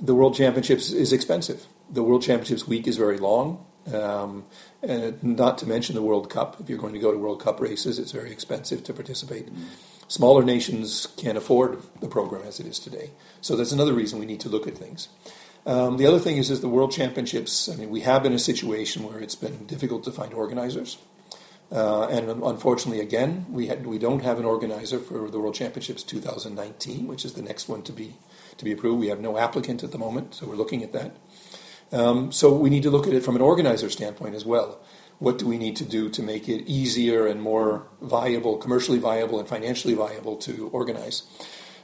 [0.00, 1.66] the World Championships is expensive.
[1.90, 3.64] The World Championships week is very long.
[3.92, 4.44] Um,
[4.82, 6.60] and not to mention the World Cup.
[6.60, 9.46] If you're going to go to World Cup races, it's very expensive to participate.
[9.46, 9.64] Mm-hmm.
[10.08, 13.10] Smaller nations can't afford the program as it is today.
[13.40, 15.08] So that's another reason we need to look at things.
[15.68, 17.68] Um, the other thing is, is the World Championships.
[17.68, 20.96] I mean, we have been in a situation where it's been difficult to find organizers.
[21.70, 26.02] Uh, and unfortunately, again, we had, we don't have an organizer for the World Championships
[26.04, 28.16] 2019, which is the next one to be
[28.56, 28.98] to be approved.
[28.98, 31.16] We have no applicant at the moment, so we're looking at that.
[31.92, 34.80] Um, so we need to look at it from an organizer standpoint as well.
[35.18, 39.38] What do we need to do to make it easier and more viable, commercially viable,
[39.38, 41.24] and financially viable to organize?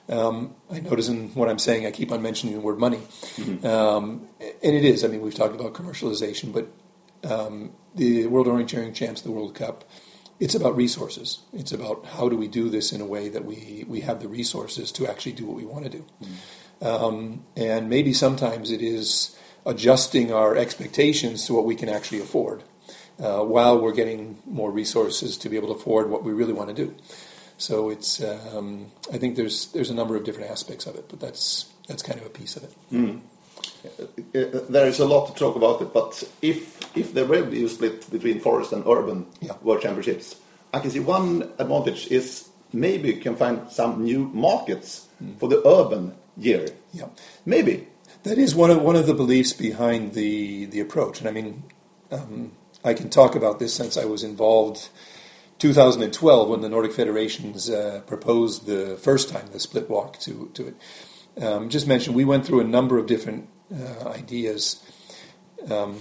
[0.09, 3.67] Um, I notice in what I'm saying, I keep on mentioning the word money, mm-hmm.
[3.67, 5.03] um, and it is.
[5.03, 6.69] I mean, we've talked about commercialization, but
[7.31, 9.85] um, the World Orienteering Champs, the World Cup,
[10.39, 11.41] it's about resources.
[11.55, 14.29] It's about how do we do this in a way that we we have the
[14.29, 17.37] resources to actually do what we want to do, mm-hmm.
[17.57, 22.63] and maybe sometimes it is adjusting our expectations to what we can actually afford
[23.19, 26.69] uh, while we're getting more resources to be able to afford what we really want
[26.69, 26.95] to do.
[27.59, 31.21] So it's um, I think there's there's a number of different aspects of it, but
[31.21, 32.75] that's that's kind of a piece of it.
[32.93, 33.21] Mm.
[33.85, 37.65] Uh, there is a lot to talk about it, but if if there will be
[37.65, 39.53] a split between forest and urban yeah.
[39.63, 40.37] world championships,
[40.73, 45.39] I can see one advantage is maybe you can find some new markets mm.
[45.39, 46.69] for the urban year.
[46.93, 47.09] Yeah,
[47.47, 47.87] maybe
[48.25, 51.63] that is one of one of the beliefs behind the the approach, and I mean,
[52.11, 52.53] um,
[52.85, 54.89] I can talk about this since I was involved.
[55.59, 60.69] 2012, when the Nordic federations uh, proposed the first time the split WOC to to
[60.69, 64.83] it, um, just mentioned we went through a number of different uh, ideas.
[65.71, 66.01] Um,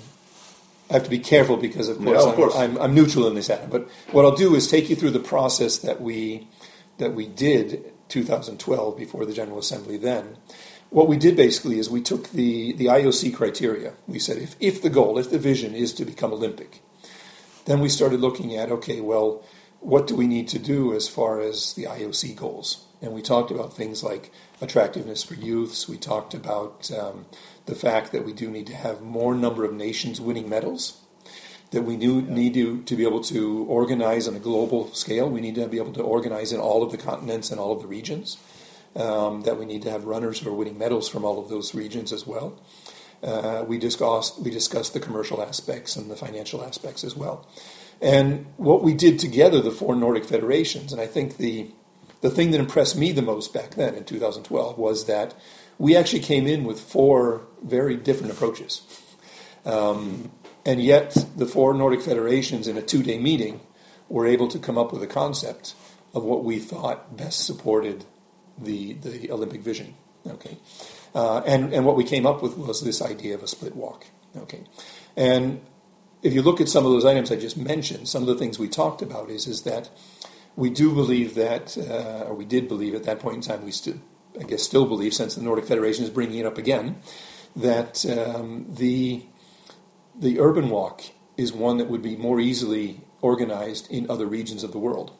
[0.89, 2.55] I have to be careful because, of course, yeah, of course.
[2.55, 3.67] I'm, I'm, I'm, neutral in this matter.
[3.67, 6.47] But what I'll do is take you through the process that we
[6.97, 10.37] that we did 2012 before the General Assembly then,
[10.89, 13.93] what we did basically is we took the, the IOC criteria.
[14.07, 16.83] We said if, if the goal, if the vision is to become Olympic,
[17.65, 19.43] then we started looking at okay, well,
[19.79, 22.85] what do we need to do as far as the IOC goals?
[23.01, 25.89] And we talked about things like attractiveness for youths.
[25.89, 27.25] We talked about um,
[27.65, 30.99] the fact that we do need to have more number of nations winning medals.
[31.71, 32.33] That we do, yeah.
[32.33, 35.27] need to, to be able to organize on a global scale.
[35.29, 37.81] We need to be able to organize in all of the continents and all of
[37.81, 38.37] the regions
[38.95, 41.73] um, that we need to have runners who are winning medals from all of those
[41.73, 42.59] regions as well.
[43.23, 47.47] Uh, we discussed we discussed the commercial aspects and the financial aspects as well.
[48.01, 51.71] And what we did together, the four Nordic federations, and I think the
[52.21, 55.33] the thing that impressed me the most back then in 2012 was that
[55.77, 58.81] we actually came in with four very different approaches.
[59.65, 60.31] Um,
[60.65, 63.61] and yet, the four Nordic federations in a two day meeting
[64.09, 65.75] were able to come up with a concept
[66.13, 68.05] of what we thought best supported
[68.57, 69.95] the the Olympic vision.
[70.25, 70.57] Okay,
[71.13, 74.03] uh, and and what we came up with was this idea of a split WOC.
[74.37, 74.63] Okay,
[75.15, 75.61] and
[76.21, 78.57] if you look at some of those items I just mentioned, some of the things
[78.57, 79.89] we talked about is is that
[80.55, 83.71] we do believe that, uh, or we did believe at that point in time, we
[83.71, 83.95] still,
[84.39, 86.97] I guess, still believe, since the Nordic Federation is bringing it up again,
[87.55, 89.25] that um, the
[90.15, 94.71] the urban WOC is one that would be more easily organized in other regions of
[94.71, 95.11] the world.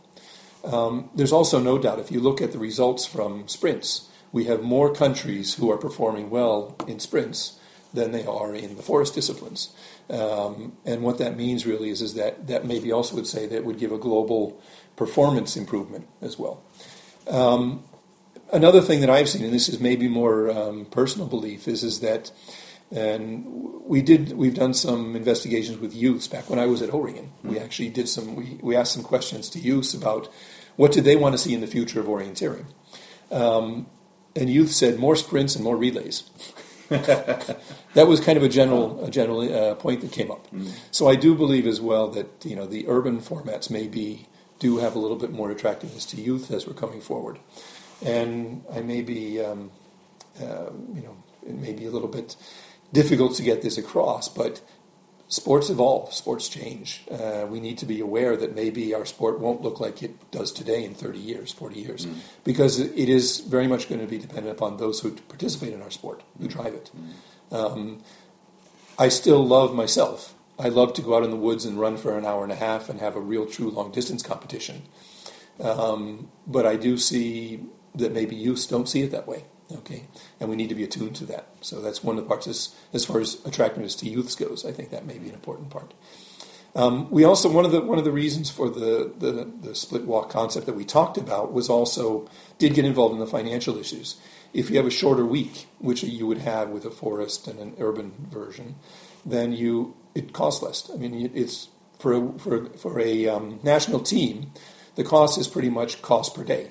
[0.64, 4.62] Um, there's also no doubt, if you look at the results from sprints, we have
[4.62, 7.60] more countries who are performing well in sprints
[7.93, 9.72] than they are in the forest disciplines.
[10.10, 13.56] Um, and what that means really is, is that that maybe also would say that
[13.56, 14.60] it would give a global
[14.98, 16.62] performance improvement as well.
[17.30, 17.84] Um,
[18.52, 22.00] another thing that I've seen, and this is maybe more um, personal belief, is is
[22.02, 22.32] that,
[22.91, 23.46] and
[23.86, 27.32] we did we've done some investigations with youths back when I was at O-Ringen.
[27.43, 30.28] We actually did some we, we asked some questions to youths about
[30.76, 32.65] what did they want to see in the future of orienteering?
[33.32, 33.86] Um,
[34.36, 36.24] and youth said more sprints and more relays.
[36.89, 40.50] that was kind of a general a general uh, point that came up.
[40.52, 40.72] Mm.
[40.91, 44.28] So I do believe as well that you know the urban formats maybe
[44.60, 47.39] do have a little bit more attractiveness to youth as we're coming forward,
[48.06, 49.72] and I may be um,
[50.39, 51.15] uh, you know
[51.48, 52.36] it may be a little bit
[52.91, 54.62] difficult to get this across, but
[55.34, 57.04] sports evolve, sports change.
[57.10, 60.52] Uh, we need to be aware that maybe our sport won't look like it does
[60.52, 62.13] today in 30 years, 40 years, mm.
[62.43, 65.89] because it is very much going to be dependent upon those who participate in our
[65.89, 66.91] sport, who drive it.
[67.52, 67.56] Mm.
[67.56, 68.04] Um,
[69.00, 70.36] I still love myself.
[70.60, 72.56] I love to go out in the woods and run for an hour and a
[72.56, 74.84] half and have a real, true long distance competition.
[75.60, 77.63] Um, but I do see
[77.96, 79.46] that maybe youth don't see it that way.
[79.74, 80.06] Okay,
[80.40, 81.48] and we need to be attuned to that.
[81.62, 84.66] So that's one of the parts as, as far as attractiveness to youths goes.
[84.66, 85.94] I think that may be an important part.
[86.76, 90.08] Um, we also one of the one of the reasons for the, the, the split
[90.08, 94.16] WOC concept that we talked about was also did get involved in the financial issues.
[94.54, 97.76] If you have a shorter week, which you would have with a forest and an
[97.80, 98.76] urban version,
[99.26, 100.90] then you it costs less.
[100.92, 104.52] I mean, it's for a, for for a um, national team,
[104.96, 106.70] the cost is pretty much cost per day.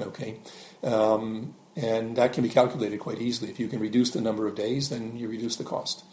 [0.00, 0.36] Okay,
[0.82, 3.50] um, and that can be calculated quite easily.
[3.50, 6.04] If you can reduce the number of days, then you reduce the cost.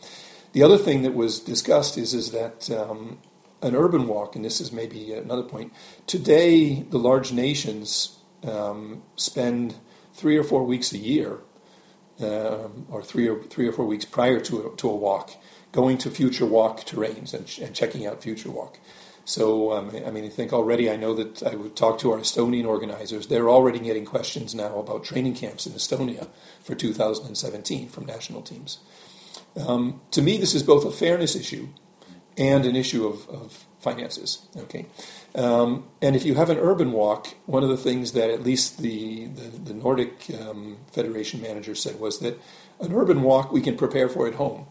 [0.53, 3.17] The other thing that was discussed is, is that um,
[3.63, 5.73] an urban WOC, and this is maybe another point,
[6.05, 9.75] today the large nations um, spend
[10.13, 11.39] three or four weeks a year,
[12.21, 15.35] um, or three or, three or four weeks prior to a, to a WOC,
[15.71, 18.75] going to future WOC terrains and, and checking out future WOC.
[19.25, 22.19] So, um, I mean, I think already I know that I would talk to our
[22.19, 23.27] Estonian organizers.
[23.27, 26.27] They're already getting questions now about training camps in Estonia
[26.63, 28.79] for 2017 from national teams.
[29.57, 31.69] Um, to me, this is both a fairness issue
[32.37, 34.45] and an issue of, of finances.
[34.55, 34.85] Okay,
[35.33, 38.79] um, and if you have an urban WOC, one of the things that at least
[38.79, 42.39] the the, the Nordic um, Federation manager said was that
[42.79, 44.67] an urban WOC we can prepare for at home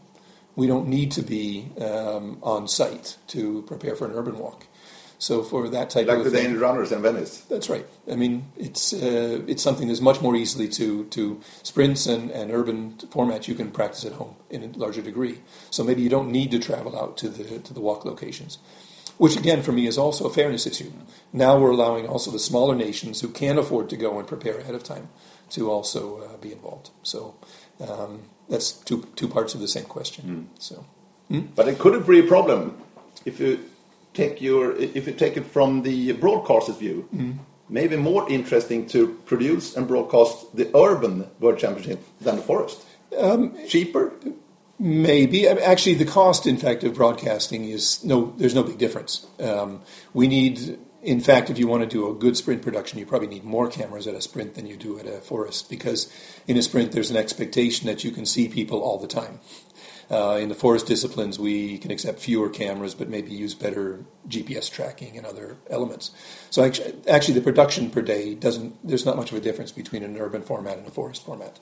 [0.57, 4.63] we don't need to be um, on site to prepare for an urban WOC.
[5.19, 7.41] So for that type of like the Danish runners in Venice.
[7.43, 7.87] That's right.
[8.11, 12.51] I mean, it's uh, it's something that's much more easily to to sprints and, and
[12.51, 15.41] urban formats you can practice at home in a larger degree.
[15.71, 18.59] So maybe you don't need to travel out to the to the WOC locations,
[19.17, 20.93] which again for me is also a fairness issue.
[21.33, 24.75] Now we're allowing also the smaller nations who can afford to go and prepare ahead
[24.75, 25.09] of time
[25.51, 26.91] to also uh, be involved.
[27.03, 27.37] So.
[27.81, 30.25] Um, that's two two parts of the same question.
[30.25, 30.63] Mm.
[30.63, 30.85] So,
[31.31, 31.49] mm?
[31.55, 32.77] but it couldn't be a problem
[33.25, 33.59] if you
[34.13, 37.09] take your if you take it from the broadcaster's view.
[37.15, 37.39] Mm.
[37.69, 42.85] Maybe more interesting to produce and broadcast the urban world championship than the forest.
[43.19, 44.13] Um, Cheaper.
[44.79, 48.35] Maybe actually, the cost, in fact, of broadcasting is no.
[48.37, 49.25] There's no big difference.
[49.39, 49.81] Um,
[50.13, 53.29] we need in fact, if you want to do a good sprint production, you probably
[53.29, 56.11] need more cameras at a sprint than you do at a forest because
[56.47, 59.41] in a sprint there's an expectation that you can see people all the time.
[60.11, 64.71] Uh, in the forest disciplines, we can accept fewer cameras, but maybe use better GPS
[64.71, 66.11] tracking and other elements.
[66.51, 68.77] So actually, actually, the production per day doesn't.
[68.87, 71.59] There's not much of a difference between an urban format and a forest format.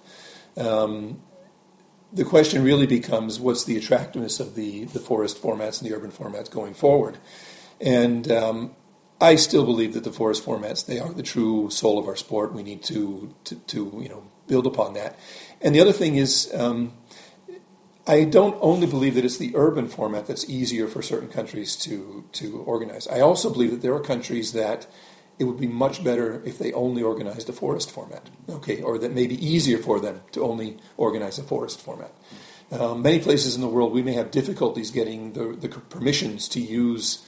[0.57, 1.23] Um,
[2.13, 6.11] the question really becomes what's the attractiveness of the, the forest formats and the urban
[6.11, 7.19] formats going forward.
[7.81, 8.75] And um,
[9.23, 12.53] I still believe that the forest formats they are the true soul of our sport.
[12.53, 15.19] We need to to, to you know build upon that.
[15.61, 16.93] And the other thing is, um,
[18.07, 22.25] I don't only believe that it's the urban format that's easier for certain countries to
[22.33, 23.07] to organize.
[23.07, 24.89] I also believe that there are countries that
[25.39, 28.29] it would be much better if they only organized a forest format.
[28.49, 32.13] Okay, or that may be easier for them to only organize a forest format.
[32.73, 36.61] Um, many places in the world, we may have difficulties getting the, the permissions to
[36.61, 37.23] use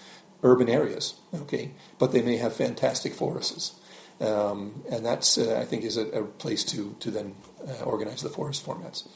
[0.44, 3.80] urban areas, okay, but they may have fantastic forests.
[4.20, 7.34] Um, and that's, uh, I think, is a, a, place to, to then
[7.66, 9.08] uh, organize the forest formats.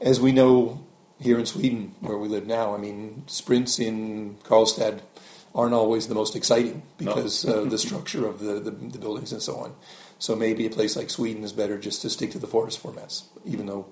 [0.00, 0.84] As we know
[1.20, 5.02] here in Sweden, where we live now, I mean, sprints in Karlstad
[5.54, 7.62] aren't always the most exciting because no.
[7.62, 9.74] uh, the structure of the, the, the, buildings and so on.
[10.18, 13.24] So maybe a place like Sweden is better just to stick to the forest formats,
[13.44, 13.86] even though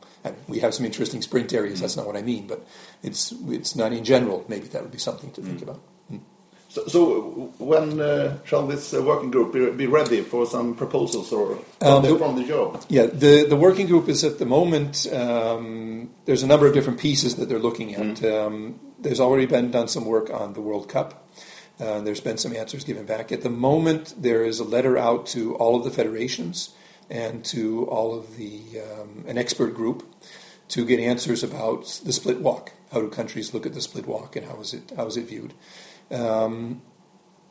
[0.46, 1.74] we have some interesting sprint areas.
[1.74, 1.82] Mm-hmm.
[1.82, 2.66] That's not what I mean, but
[3.02, 4.44] it's it's not in general.
[4.46, 5.50] Maybe that would be something to mm-hmm.
[5.50, 5.80] think about.
[6.70, 7.20] So, so
[7.58, 11.88] when uh, shall this uh, working group be, be, ready for some proposals or from,
[11.88, 12.84] um, the, from the job?
[12.90, 17.00] Yeah, the, the working group is at the moment, um, there's a number of different
[17.00, 18.16] pieces that they're looking at.
[18.16, 18.46] Mm.
[18.46, 21.26] Um, there's already been done some work on the World Cup.
[21.80, 23.32] Uh, there's been some answers given back.
[23.32, 26.74] At the moment, there is a letter out to all of the federations
[27.08, 30.06] and to all of the um, an expert group
[30.68, 32.70] to get answers about the split WOC.
[32.92, 35.26] How do countries look at the split WOC, and how is it how is it
[35.26, 35.54] viewed?
[36.10, 36.82] Um,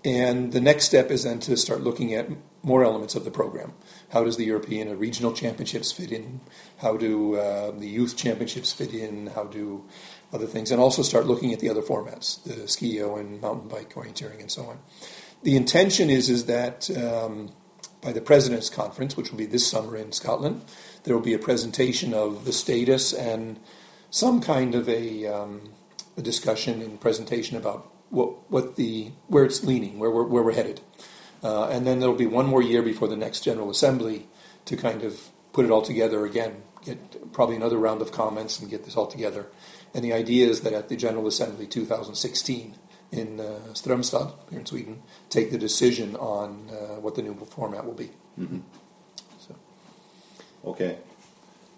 [0.03, 2.29] and the next step is then to start looking at
[2.63, 3.73] more elements of the program.
[4.09, 6.41] How does the European regional championships fit in?
[6.77, 9.27] How do uh, the youth championships fit in?
[9.27, 9.85] How do
[10.33, 10.71] other things?
[10.71, 14.51] And also start looking at the other formats, the ski-O and mountain bike orienteering and
[14.51, 14.79] so on.
[15.43, 17.51] The intention is is that um,
[18.01, 20.63] by the President's Conference, which will be this summer in Scotland,
[21.03, 23.59] there will be a presentation of the status and
[24.09, 25.73] some kind of a um,
[26.17, 30.53] a discussion and presentation about what, what the where it's leaning, where we're, where we're
[30.53, 30.81] headed.
[31.43, 34.27] Uh, and then there'll be one more year before the next General Assembly
[34.65, 38.69] to kind of put it all together again, get probably another round of comments and
[38.69, 39.47] get this all together.
[39.93, 42.75] And the idea is that at the General Assembly 2016
[43.11, 47.85] in uh, Strömstad, here in Sweden, take the decision on uh, what the new format
[47.85, 48.11] will be.
[48.39, 48.59] Mm-hmm.
[49.39, 49.55] So.
[50.65, 50.97] Okay.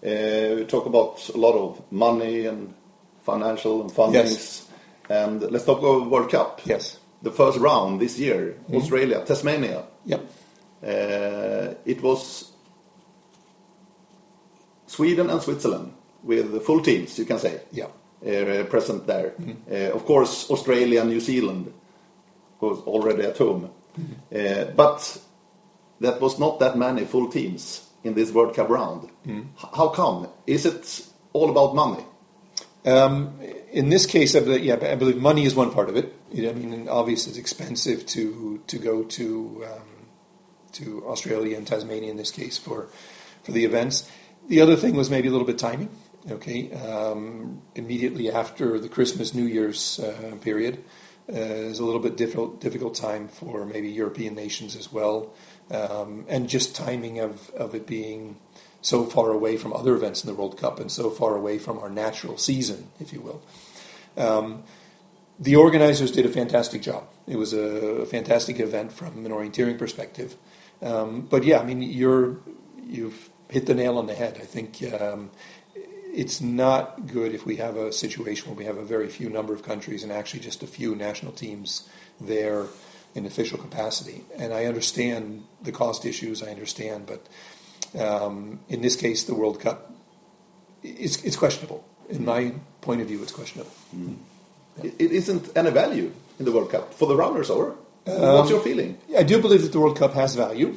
[0.02, 2.74] Uh, we talk about a lot of money and
[3.22, 4.14] financial and fundings.
[4.14, 4.69] Yes.
[5.10, 6.60] And let's talk about World Cup.
[6.64, 6.98] Yes.
[7.20, 8.76] The first round this year, mm-hmm.
[8.76, 9.84] Australia, Tasmania.
[10.06, 10.20] Yep.
[10.82, 12.52] Uh, it was
[14.86, 15.92] Sweden and Switzerland
[16.22, 17.60] with the full teams, you can say.
[17.72, 17.88] Yeah.
[18.24, 19.30] Uh, present there.
[19.30, 19.72] Mm-hmm.
[19.72, 21.72] Uh, of course, Australia and New Zealand
[22.60, 23.68] was already at home.
[23.98, 24.14] Mm-hmm.
[24.32, 25.18] Uh, but
[25.98, 29.10] that was not that many full teams in this World Cup round.
[29.26, 29.48] Mm.
[29.56, 30.28] How come?
[30.46, 32.04] Is it all about money?
[32.86, 33.38] Um,
[33.72, 36.14] in this case, I believe, yeah, I believe money is one part of it.
[36.30, 39.88] You know, I mean, obviously, it's expensive to to go to um,
[40.72, 42.88] to Australia and Tasmania in this case for
[43.42, 44.10] for the events.
[44.48, 45.90] The other thing was maybe a little bit timing.
[46.30, 50.84] Okay, um, immediately after the Christmas New Year's uh, period
[51.32, 55.32] uh, is a little bit difficult difficult time for maybe European nations as well
[55.70, 58.36] um, and just timing of, of it being
[58.82, 61.78] so far away from other events in the World Cup and so far away from
[61.78, 63.42] our natural season, if you will.
[64.16, 64.64] Um,
[65.38, 67.04] the organizers did a fantastic job.
[67.26, 70.36] It was a fantastic event from an orienteering perspective.
[70.82, 72.38] Um, but yeah, I mean, you're
[72.84, 74.38] you've hit the nail on the head.
[74.40, 75.30] I think um,
[76.12, 79.54] it's not good if we have a situation where we have a very few number
[79.54, 81.88] of countries and actually just a few national teams
[82.20, 82.66] there
[83.14, 84.24] in official capacity.
[84.36, 87.26] And I understand the cost issues, I understand, but
[87.98, 89.92] um, in this case, the World Cup,
[90.82, 91.84] it's, it's questionable.
[92.08, 93.72] In my point of view, it's questionable.
[93.94, 94.16] Mm.
[94.82, 94.90] Yeah.
[94.98, 97.76] It isn't any value in the World Cup for the runners, or
[98.06, 98.98] um, what's your feeling?
[99.16, 100.76] I do believe that the World Cup has value,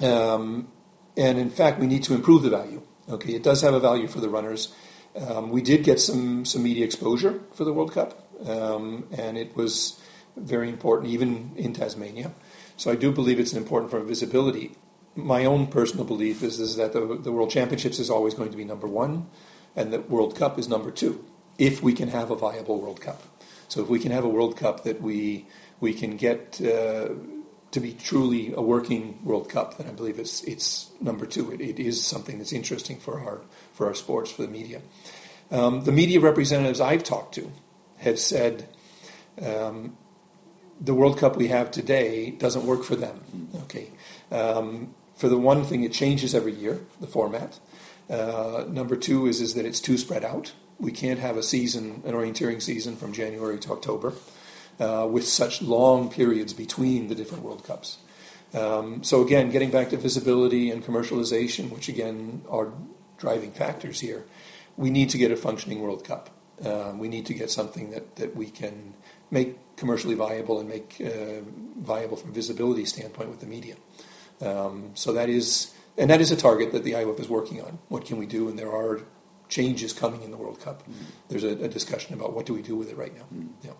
[0.00, 0.68] um,
[1.16, 2.82] and in fact, we need to improve the value.
[3.08, 4.74] Okay, it does have a value for the runners.
[5.16, 9.56] Um, we did get some some media exposure for the World Cup, um, and it
[9.56, 10.00] was
[10.36, 12.32] very important, even in Tasmania.
[12.76, 14.76] So I do believe it's important for visibility.
[15.16, 18.56] My own personal belief is, is that the, the World Championships is always going to
[18.56, 19.26] be number one,
[19.74, 21.24] and the World Cup is number two,
[21.58, 23.22] if we can have a viable World Cup.
[23.68, 25.46] So if we can have a World Cup that we
[25.80, 27.08] we can get uh,
[27.70, 31.50] to be truly a working World Cup, then I believe it's it's number two.
[31.50, 33.40] It, it is something that's interesting for our
[33.72, 34.82] for our sports, for the media.
[35.50, 37.50] Um, the media representatives I've talked to
[37.98, 38.68] have said
[39.42, 39.96] um,
[40.80, 43.48] the World Cup we have today doesn't work for them.
[43.64, 43.90] Okay,
[44.30, 47.58] um, for the one thing, it changes every year the format.
[48.08, 50.52] Uh, number two is is that it's too spread out.
[50.78, 54.12] We can't have a season, an orienteering season from January to October,
[54.78, 57.98] uh, with such long periods between the different World Cups.
[58.54, 62.72] Um, so again, getting back to visibility and commercialization, which again are
[63.18, 64.24] driving factors here,
[64.76, 66.30] we need to get a functioning World Cup.
[66.64, 68.94] Um, we need to get something that, that we can
[69.30, 71.40] make commercially viable and make uh,
[71.78, 73.76] viable from visibility standpoint with the media.
[74.40, 77.78] Um, so that is, and that is a target that the IOF is working on.
[77.88, 78.48] What can we do?
[78.48, 79.00] And there are
[79.48, 80.82] changes coming in the World Cup.
[80.88, 80.92] Mm.
[81.28, 83.24] There's a, a, discussion about what do we do with it right now.
[83.32, 83.48] Mm.
[83.62, 83.70] Yeah.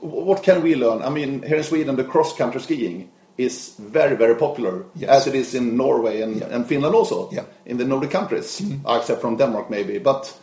[0.00, 1.02] What can we learn?
[1.02, 5.10] I mean, here in Sweden, the cross country skiing is very, very popular, yes.
[5.10, 6.46] as it is in Norway and, yeah.
[6.50, 7.44] and Finland also, yeah.
[7.66, 8.86] in the Nordic countries, mm-hmm.
[8.88, 9.98] except from Denmark maybe.
[9.98, 10.38] But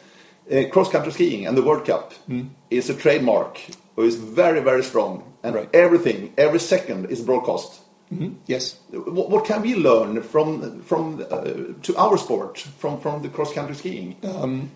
[0.52, 2.50] uh, cross country skiing and the World Cup mm.
[2.70, 3.60] is a trademark
[3.96, 5.70] who is very, very strong, and right.
[5.74, 7.82] everything, every second is broadcast.
[8.14, 8.36] Mm-hmm.
[8.48, 8.80] Yes.
[8.90, 11.44] What, what, can we learn from from uh,
[11.84, 14.16] to our sport from from the cross country skiing?
[14.24, 14.72] Um,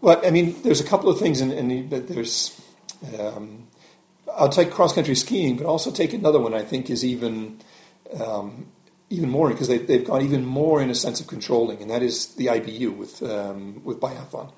[0.00, 2.60] well, I mean, there's a couple of things, and there's.
[3.18, 3.68] Um,
[4.34, 6.54] I'll take cross country skiing, but also take another one.
[6.54, 7.60] I think is even
[8.20, 8.66] um,
[9.10, 12.02] even more because they, they've gone even more in a sense of controlling, and that
[12.02, 14.52] is the IBU with um, with biathlon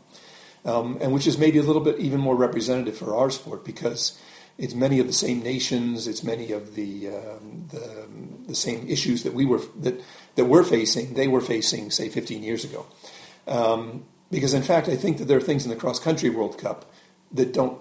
[0.65, 4.19] um, and which is maybe a little bit even more representative for our sport because
[4.57, 8.07] it's many of the same nations, it's many of the um, the,
[8.47, 10.01] the, same issues that we were that
[10.37, 11.15] that we're facing.
[11.15, 12.87] They were facing, say, 15 years ago.
[13.47, 16.59] Um, because in fact, I think that there are things in the cross country World
[16.59, 16.91] Cup
[17.33, 17.81] that don't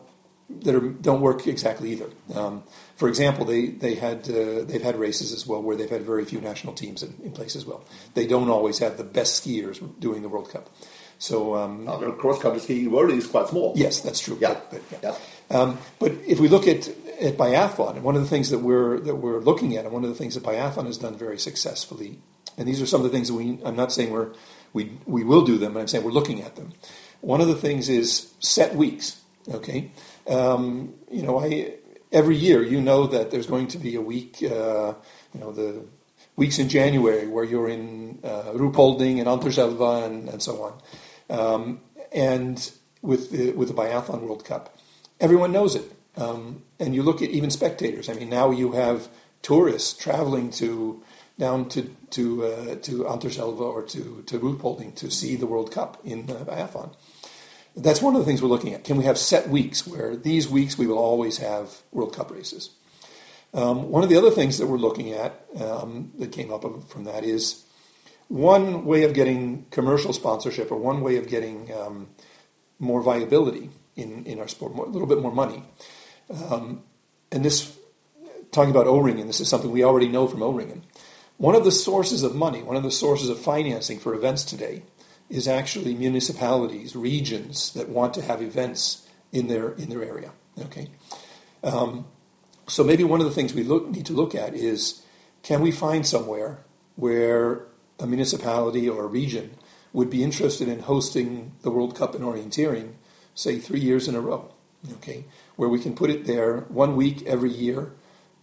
[0.61, 2.09] that are, don't work exactly either.
[2.35, 2.63] Um,
[2.95, 6.25] for example, they they had uh, they've had races as well where they've had very
[6.25, 7.85] few national teams in, in place as well.
[8.13, 10.69] They don't always have the best skiers doing the World Cup.
[11.19, 13.73] So um, uh, cross country skiing world is quite small.
[13.77, 14.37] Yes, that's true.
[14.41, 15.11] Yeah, but, but, yeah.
[15.11, 15.15] yeah.
[15.53, 16.87] Um, but if we look at,
[17.21, 20.09] at biathlon, one of the things that we're that we're looking at, and one of
[20.09, 22.19] the things that biathlon has done very successfully,
[22.57, 23.59] and these are some of the things that we.
[23.63, 24.33] I'm not saying we're
[24.73, 26.73] we we will do them, but I'm saying we're looking at them.
[27.21, 29.21] One of the things is set weeks.
[29.47, 29.91] Okay,
[30.27, 31.75] um, you know, I
[32.11, 34.37] every year you know that there's going to be a week.
[34.41, 34.95] Uh,
[35.33, 35.85] you know, the
[36.35, 40.81] weeks in January where you're in uh, Ruhpolding and Anterselva and, and so on,
[41.29, 41.81] um,
[42.11, 42.71] and
[43.03, 44.75] with the, with the Biathlon World Cup,
[45.19, 45.91] everyone knows it.
[46.15, 48.09] Um, and you look at even spectators.
[48.09, 49.09] I mean, now you have
[49.41, 51.03] tourists traveling to
[51.39, 55.99] down to to uh, to Anterselva or to to Ruhpolding to see the World Cup
[56.03, 56.95] in uh, biathlon.
[57.75, 58.83] That's one of the things we're looking at.
[58.83, 62.69] Can we have set weeks where these weeks we will always have World Cup races?
[63.55, 67.03] Um, one of the other things that we're looking at um, that came up from
[67.05, 67.63] that is
[68.27, 72.09] one way of getting commercial sponsorship or one way of getting um,
[72.79, 75.63] more viability in, in our sport, more, a little bit more money.
[76.49, 76.83] Um,
[77.31, 77.77] and this,
[78.51, 80.83] talking about O-Ringen, this is something we already know from O-Ringen.
[81.37, 84.83] One of the sources of money, one of the sources of financing for events today
[85.29, 90.31] is actually municipalities, regions that want to have events in their in their area.
[90.61, 90.89] Okay,
[91.63, 92.05] um,
[92.67, 95.01] so maybe one of the things we look, need to look at is
[95.41, 96.63] can we find somewhere
[96.95, 97.65] where
[97.99, 99.57] a municipality or a region
[99.91, 102.93] would be interested in hosting the World Cup in orienteering,
[103.35, 104.51] say three years in a row.
[104.95, 105.25] Okay,
[105.55, 107.93] where we can put it there one week every year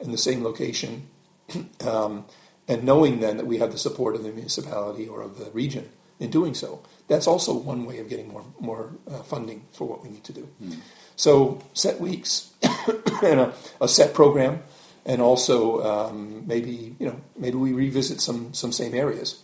[0.01, 1.09] in the same location.
[1.87, 2.25] um,
[2.69, 5.89] and knowing then that we have the support of the municipality or of the region
[6.21, 6.83] in doing so.
[7.09, 10.33] That's also one way of getting more more uh, funding for what we need to
[10.33, 10.49] do.
[10.63, 10.77] Mm.
[11.17, 12.53] So set weeks
[13.23, 14.63] and a, a, set program,
[15.05, 19.43] and also um, maybe you know maybe we revisit some some same areas.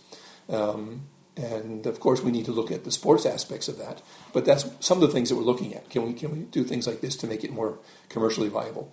[0.49, 1.01] Um,
[1.37, 4.01] and of course, we need to look at the sports aspects of that.
[4.33, 5.89] But that's some of the things that we're looking at.
[5.89, 7.79] Can we can we do things like this to make it more
[8.09, 8.91] commercially viable?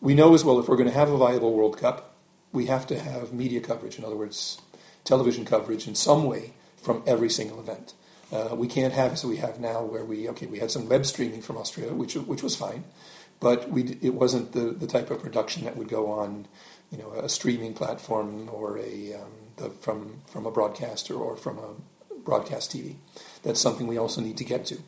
[0.00, 2.16] We know as well if we're going to have a viable World Cup,
[2.52, 4.60] we have to have media coverage, in other words,
[5.04, 7.94] television coverage in some way from every single event.
[8.32, 11.04] Uh, we can't have as we have now, where we okay, we had some web
[11.04, 12.84] streaming from Austria, which which was fine,
[13.40, 16.46] but we it wasn't the, the type of production that would go on,
[16.90, 21.58] you know, a streaming platform or a um, the, from from a broadcaster or from
[21.58, 21.74] a
[22.24, 22.96] broadcast TV.
[23.42, 24.78] That's something we also need to get to.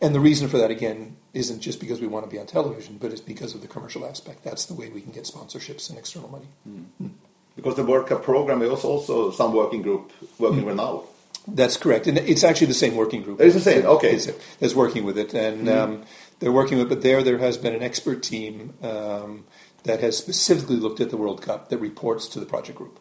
[0.00, 2.98] And the reason for that, again, isn't just because we want to be on television,
[3.00, 4.42] but it's because of the commercial aspect.
[4.42, 6.48] That's the way we can get sponsorships and external money.
[6.68, 6.84] Mm.
[7.00, 7.10] Mm.
[7.54, 10.66] Because the World Cup program is also some working group working mm.
[10.66, 11.04] with now.
[11.46, 13.40] That's correct, and it's actually the same working group.
[13.40, 13.84] It's the same.
[13.84, 14.18] Okay,
[14.60, 15.76] that's working with it, and mm.
[15.76, 16.04] um,
[16.38, 16.88] they're working with.
[16.88, 19.44] But there, there has been an expert team um,
[19.82, 22.98] that has specifically looked at the World Cup that reports to the project group.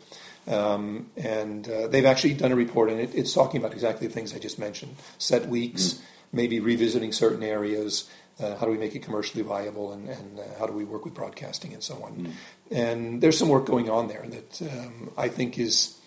[0.48, 4.14] Um, and uh, they've actually done a report, and it, it's talking about exactly the
[4.14, 8.10] things I just mentioned: set weeks, mm maybe revisiting certain areas.
[8.39, 11.06] Uh, how do we make it commercially viable, and, and uh, how do we work
[11.06, 12.16] with broadcasting and so on?
[12.16, 12.32] Mm.
[12.72, 15.98] And there's some work going on there that um, I think is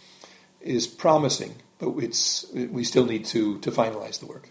[0.60, 4.50] is promising, but it's we still need to to finalize the work.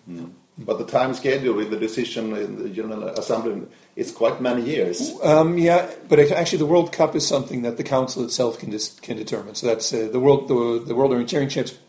[0.56, 5.12] But the time schedule with the decision in the General Assembly is quite many years.
[5.24, 9.00] Um, yeah, but actually, the World Cup is something that the Council itself can dis-
[9.00, 9.56] can determine.
[9.56, 11.80] So that's uh, the world the, the World Orienteering Championships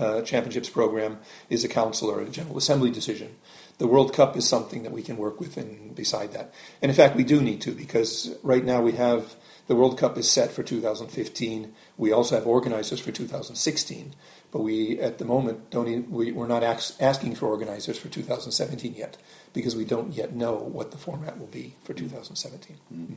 [0.00, 1.18] uh, championships program
[1.48, 3.36] is a council or a general assembly decision.
[3.78, 6.54] The World Cup is something that we can work with and beside that.
[6.82, 9.36] And in fact, we do need to because right now we have
[9.66, 11.72] the World Cup is set for 2015.
[11.96, 14.14] We also have organizers for 2016,
[14.52, 18.08] but we at the moment don't even, we, we're not ax, asking for organizers for
[18.08, 19.16] 2017 yet
[19.52, 22.76] because we don't yet know what the format will be for 2017.
[22.92, 23.16] Mm.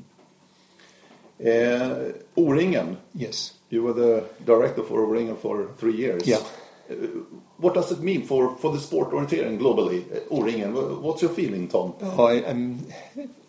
[1.41, 2.97] Uh, O-Ringen.
[3.15, 3.53] Yes.
[3.69, 6.27] You were the director for O-Ringen for three years.
[6.27, 6.41] Yeah.
[6.89, 6.95] Uh,
[7.57, 11.01] what does it mean for, for the sport orienteering globally, uh, O-Ringen?
[11.01, 11.95] What's your feeling, Tom?
[12.01, 12.85] Oh, I, am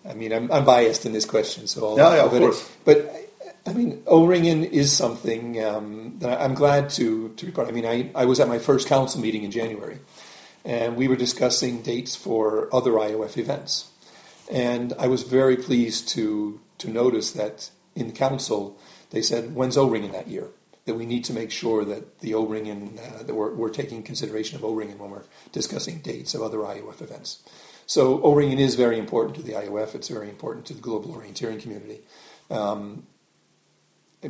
[0.08, 2.62] I mean, I'm, I'm, biased in this question, so I'll, yeah, yeah, of course.
[2.62, 3.23] It, but
[3.66, 7.68] I mean, O-Ringen is something um, that I'm glad to to report.
[7.68, 10.00] I mean, I, I was at my first council meeting in January,
[10.64, 13.90] and we were discussing dates for other IOF events,
[14.50, 18.78] and I was very pleased to to notice that in the council
[19.10, 20.48] they said, "When's O-Ringen that year?"
[20.84, 24.58] that we need to make sure that the O-Ringen, uh, that we're, we're, taking consideration
[24.58, 27.42] of O-Ringen when we're discussing dates of other IOF events.
[27.86, 29.94] So O-Ringen is very important to the IOF.
[29.94, 32.00] It's very important to the global orienteering community.
[32.50, 33.06] Um,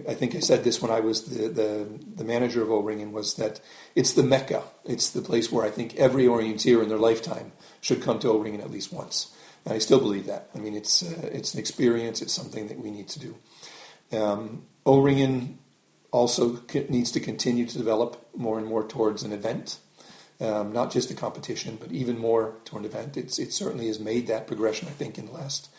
[0.09, 3.34] I think I said this when I was the, the, the, manager of O-Ringen was
[3.34, 3.61] that
[3.95, 4.64] it's the mecca.
[4.84, 8.61] It's the place where I think every orienteer in their lifetime should come to O-Ringen
[8.61, 9.34] at least once.
[9.64, 10.51] And I still believe that.
[10.55, 12.22] I mean, it's, uh, it's an experience.
[12.22, 13.36] It's something that we need to do.
[14.12, 15.59] Um, O-Ringen
[16.11, 19.78] also needs to continue to develop more and more towards an event,
[20.40, 23.16] um, not just a competition, but even more to an event.
[23.16, 25.70] It's, it certainly has made that progression, I think, in the last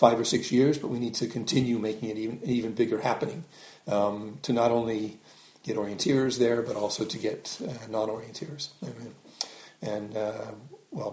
[0.00, 3.44] five or six years, but we need to continue making it even even bigger happening
[3.86, 5.02] um, to not only
[5.62, 8.70] get orienteers there, but also to get uh, non-orienteers.
[9.82, 10.52] And uh,
[10.90, 11.12] well,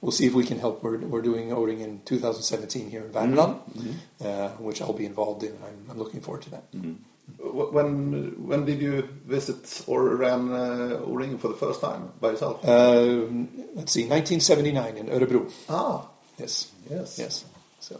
[0.00, 0.82] we'll see if we can help.
[0.82, 4.26] We're, we're doing O-Ringen in 2017 here in Värmland, mm-hmm.
[4.26, 5.52] uh, which I'll be involved in.
[5.68, 6.72] I'm, I'm looking forward to that.
[6.72, 6.94] Mm-hmm.
[7.38, 12.56] When when did you visit or ran uh, O-Ringen for the first time by yourself?
[12.64, 13.30] Uh,
[13.78, 15.50] let's see, 1979 in Örebro.
[15.68, 17.44] Ah, yes, yes, yes.
[17.80, 17.94] So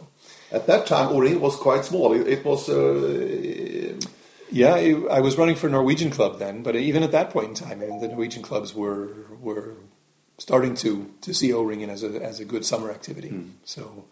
[0.51, 2.13] at that time, O-Ringen was quite small.
[2.13, 2.69] It, it was.
[2.69, 3.99] Uh,
[4.51, 7.55] yeah, I was running for a Norwegian club then, but even at that point in
[7.55, 9.09] time, I mean, the Norwegian clubs were
[9.41, 9.75] were
[10.37, 13.29] starting to to see O-ringen as a as a good summer activity.
[13.29, 13.51] Mm.
[13.63, 14.05] So,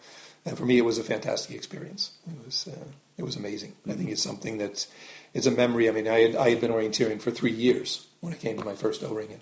[0.46, 2.12] and for me, it was a fantastic experience.
[2.28, 3.74] It was uh, it was amazing.
[3.86, 3.94] Mm.
[3.94, 4.88] I think it's something that
[5.34, 5.88] it's a memory.
[5.88, 8.66] I mean, I had I had been orienteering for three years when I came to
[8.66, 9.42] my first O-ringen,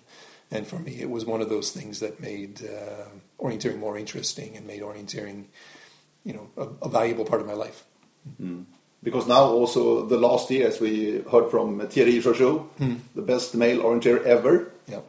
[0.51, 3.05] and for me, it was one of those things that made uh,
[3.39, 5.45] orienteering more interesting and made orienteering,
[6.23, 7.83] you know, a, a valuable part of my life.
[8.41, 8.65] Mm.
[9.03, 12.99] Because now also the last year, as we heard from Thierry Gueorgiou, mm.
[13.15, 14.71] the best male orienteer ever.
[14.87, 14.99] Yeah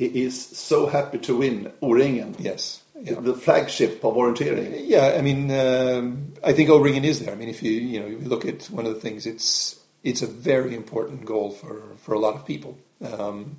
[0.00, 2.34] he is so happy to win O-ringen.
[2.38, 2.82] Yes.
[2.98, 3.20] Yeah.
[3.20, 4.84] The flagship of orienteering.
[4.86, 7.32] Yeah, I mean, um, I think O-ringen is there.
[7.32, 10.22] I mean, if you you know you look at one of the things, it's it's
[10.22, 13.56] a very important goal for for a lot of people, um,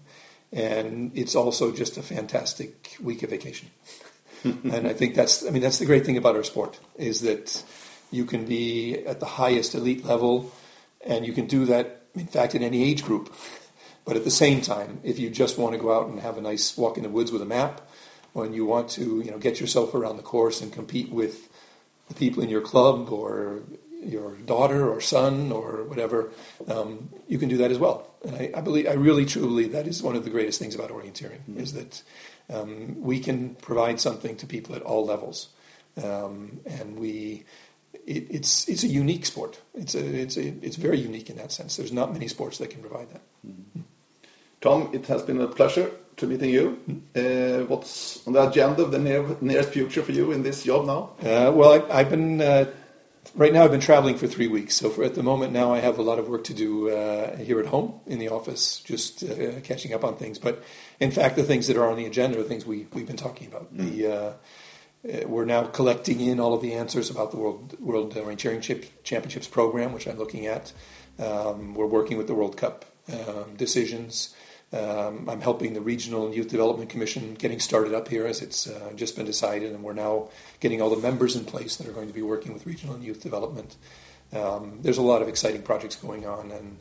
[0.51, 3.69] and it's also just a fantastic week of vacation.
[4.43, 7.63] and I think that's I mean that's the great thing about our sport is that
[8.11, 10.51] you can be at the highest elite level,
[11.05, 11.97] and you can do that.
[12.15, 13.33] In fact, in any age group.
[14.03, 16.41] But at the same time, if you just want to go out and have a
[16.41, 17.87] nice walk in the woods with a map,
[18.33, 21.49] when you want to, you know, get yourself around the course and compete with
[22.07, 23.61] the people in your club or
[24.03, 26.31] your daughter or son or whatever,
[26.67, 28.07] um, you can do that as well.
[28.25, 30.75] And I, I, believe, I really truly believe that is one of the greatest things
[30.75, 31.59] about orienteering mm-hmm.
[31.59, 32.01] is that
[32.49, 35.49] um, we can provide something to people at all levels,
[36.03, 37.43] um, and we.
[38.07, 39.59] It, it's it's a unique sport.
[39.75, 41.77] It's a, it's a, it's very unique in that sense.
[41.77, 43.21] There's not many sports that can provide that.
[43.45, 43.81] Mm-hmm.
[44.61, 46.79] Tom, it has been a pleasure to meeting you.
[47.15, 50.85] Uh, what's on the agenda of the near, nearest future for you in this job
[50.85, 51.09] now?
[51.19, 52.65] Uh, well, I, have been uh,
[53.35, 53.63] right now.
[53.63, 56.01] I've been traveling for three weeks, so for at the moment now, I have a
[56.01, 59.93] lot of work to do uh, here at home in the office, just uh, catching
[59.93, 60.39] up on things.
[60.39, 60.63] But
[60.99, 63.47] in fact, the things that are on the agenda are things we we've been talking
[63.47, 63.73] about.
[63.75, 63.91] Mm.
[63.91, 64.33] The uh,
[65.27, 68.61] we're now collecting in all of the answers about the World World Orienteering
[69.03, 70.73] Championships program, which I'm looking at.
[71.19, 74.35] Um, we're working with the World Cup um, decisions.
[74.73, 78.93] Um, I'm helping the Regional Youth Development Commission getting started up here as it's uh,
[78.95, 80.29] just been decided, and we're now
[80.61, 83.03] getting all the members in place that are going to be working with regional and
[83.03, 83.75] youth development.
[84.31, 86.77] Um, there's a lot of exciting projects going on, and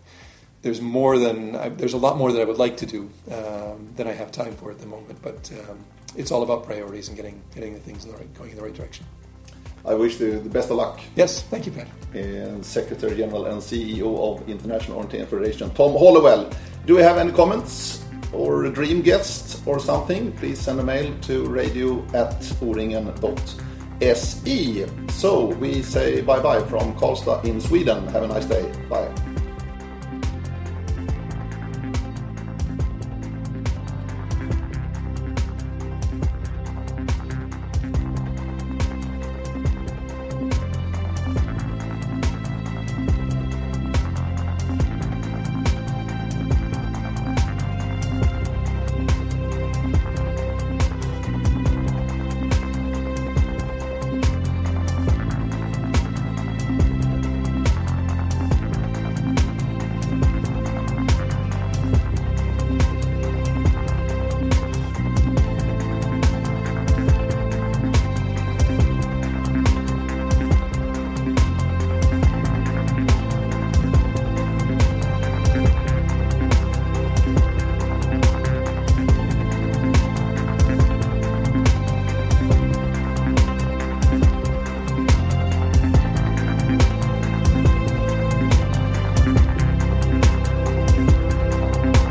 [0.62, 3.92] there's more than I, there's a lot more that I would like to do um,
[3.96, 5.20] than I have time for at the moment.
[5.20, 5.84] But um,
[6.16, 8.62] it's all about priorities and getting getting the things in the right, going in the
[8.62, 9.04] right direction.
[9.84, 11.00] I wish you the best of luck.
[11.16, 11.88] Yes, thank you, Pat.
[12.12, 16.50] And Secretary General and CEO of International Orienteering Federation, Tom Hollowell.
[16.86, 20.32] Do we have any comments or a dream guest or something?
[20.32, 23.60] Please send a mail to radio at oringen.se.
[25.10, 28.06] So we say bye bye from Karlstad in Sweden.
[28.08, 28.72] Have a nice day.
[28.88, 29.39] Bye.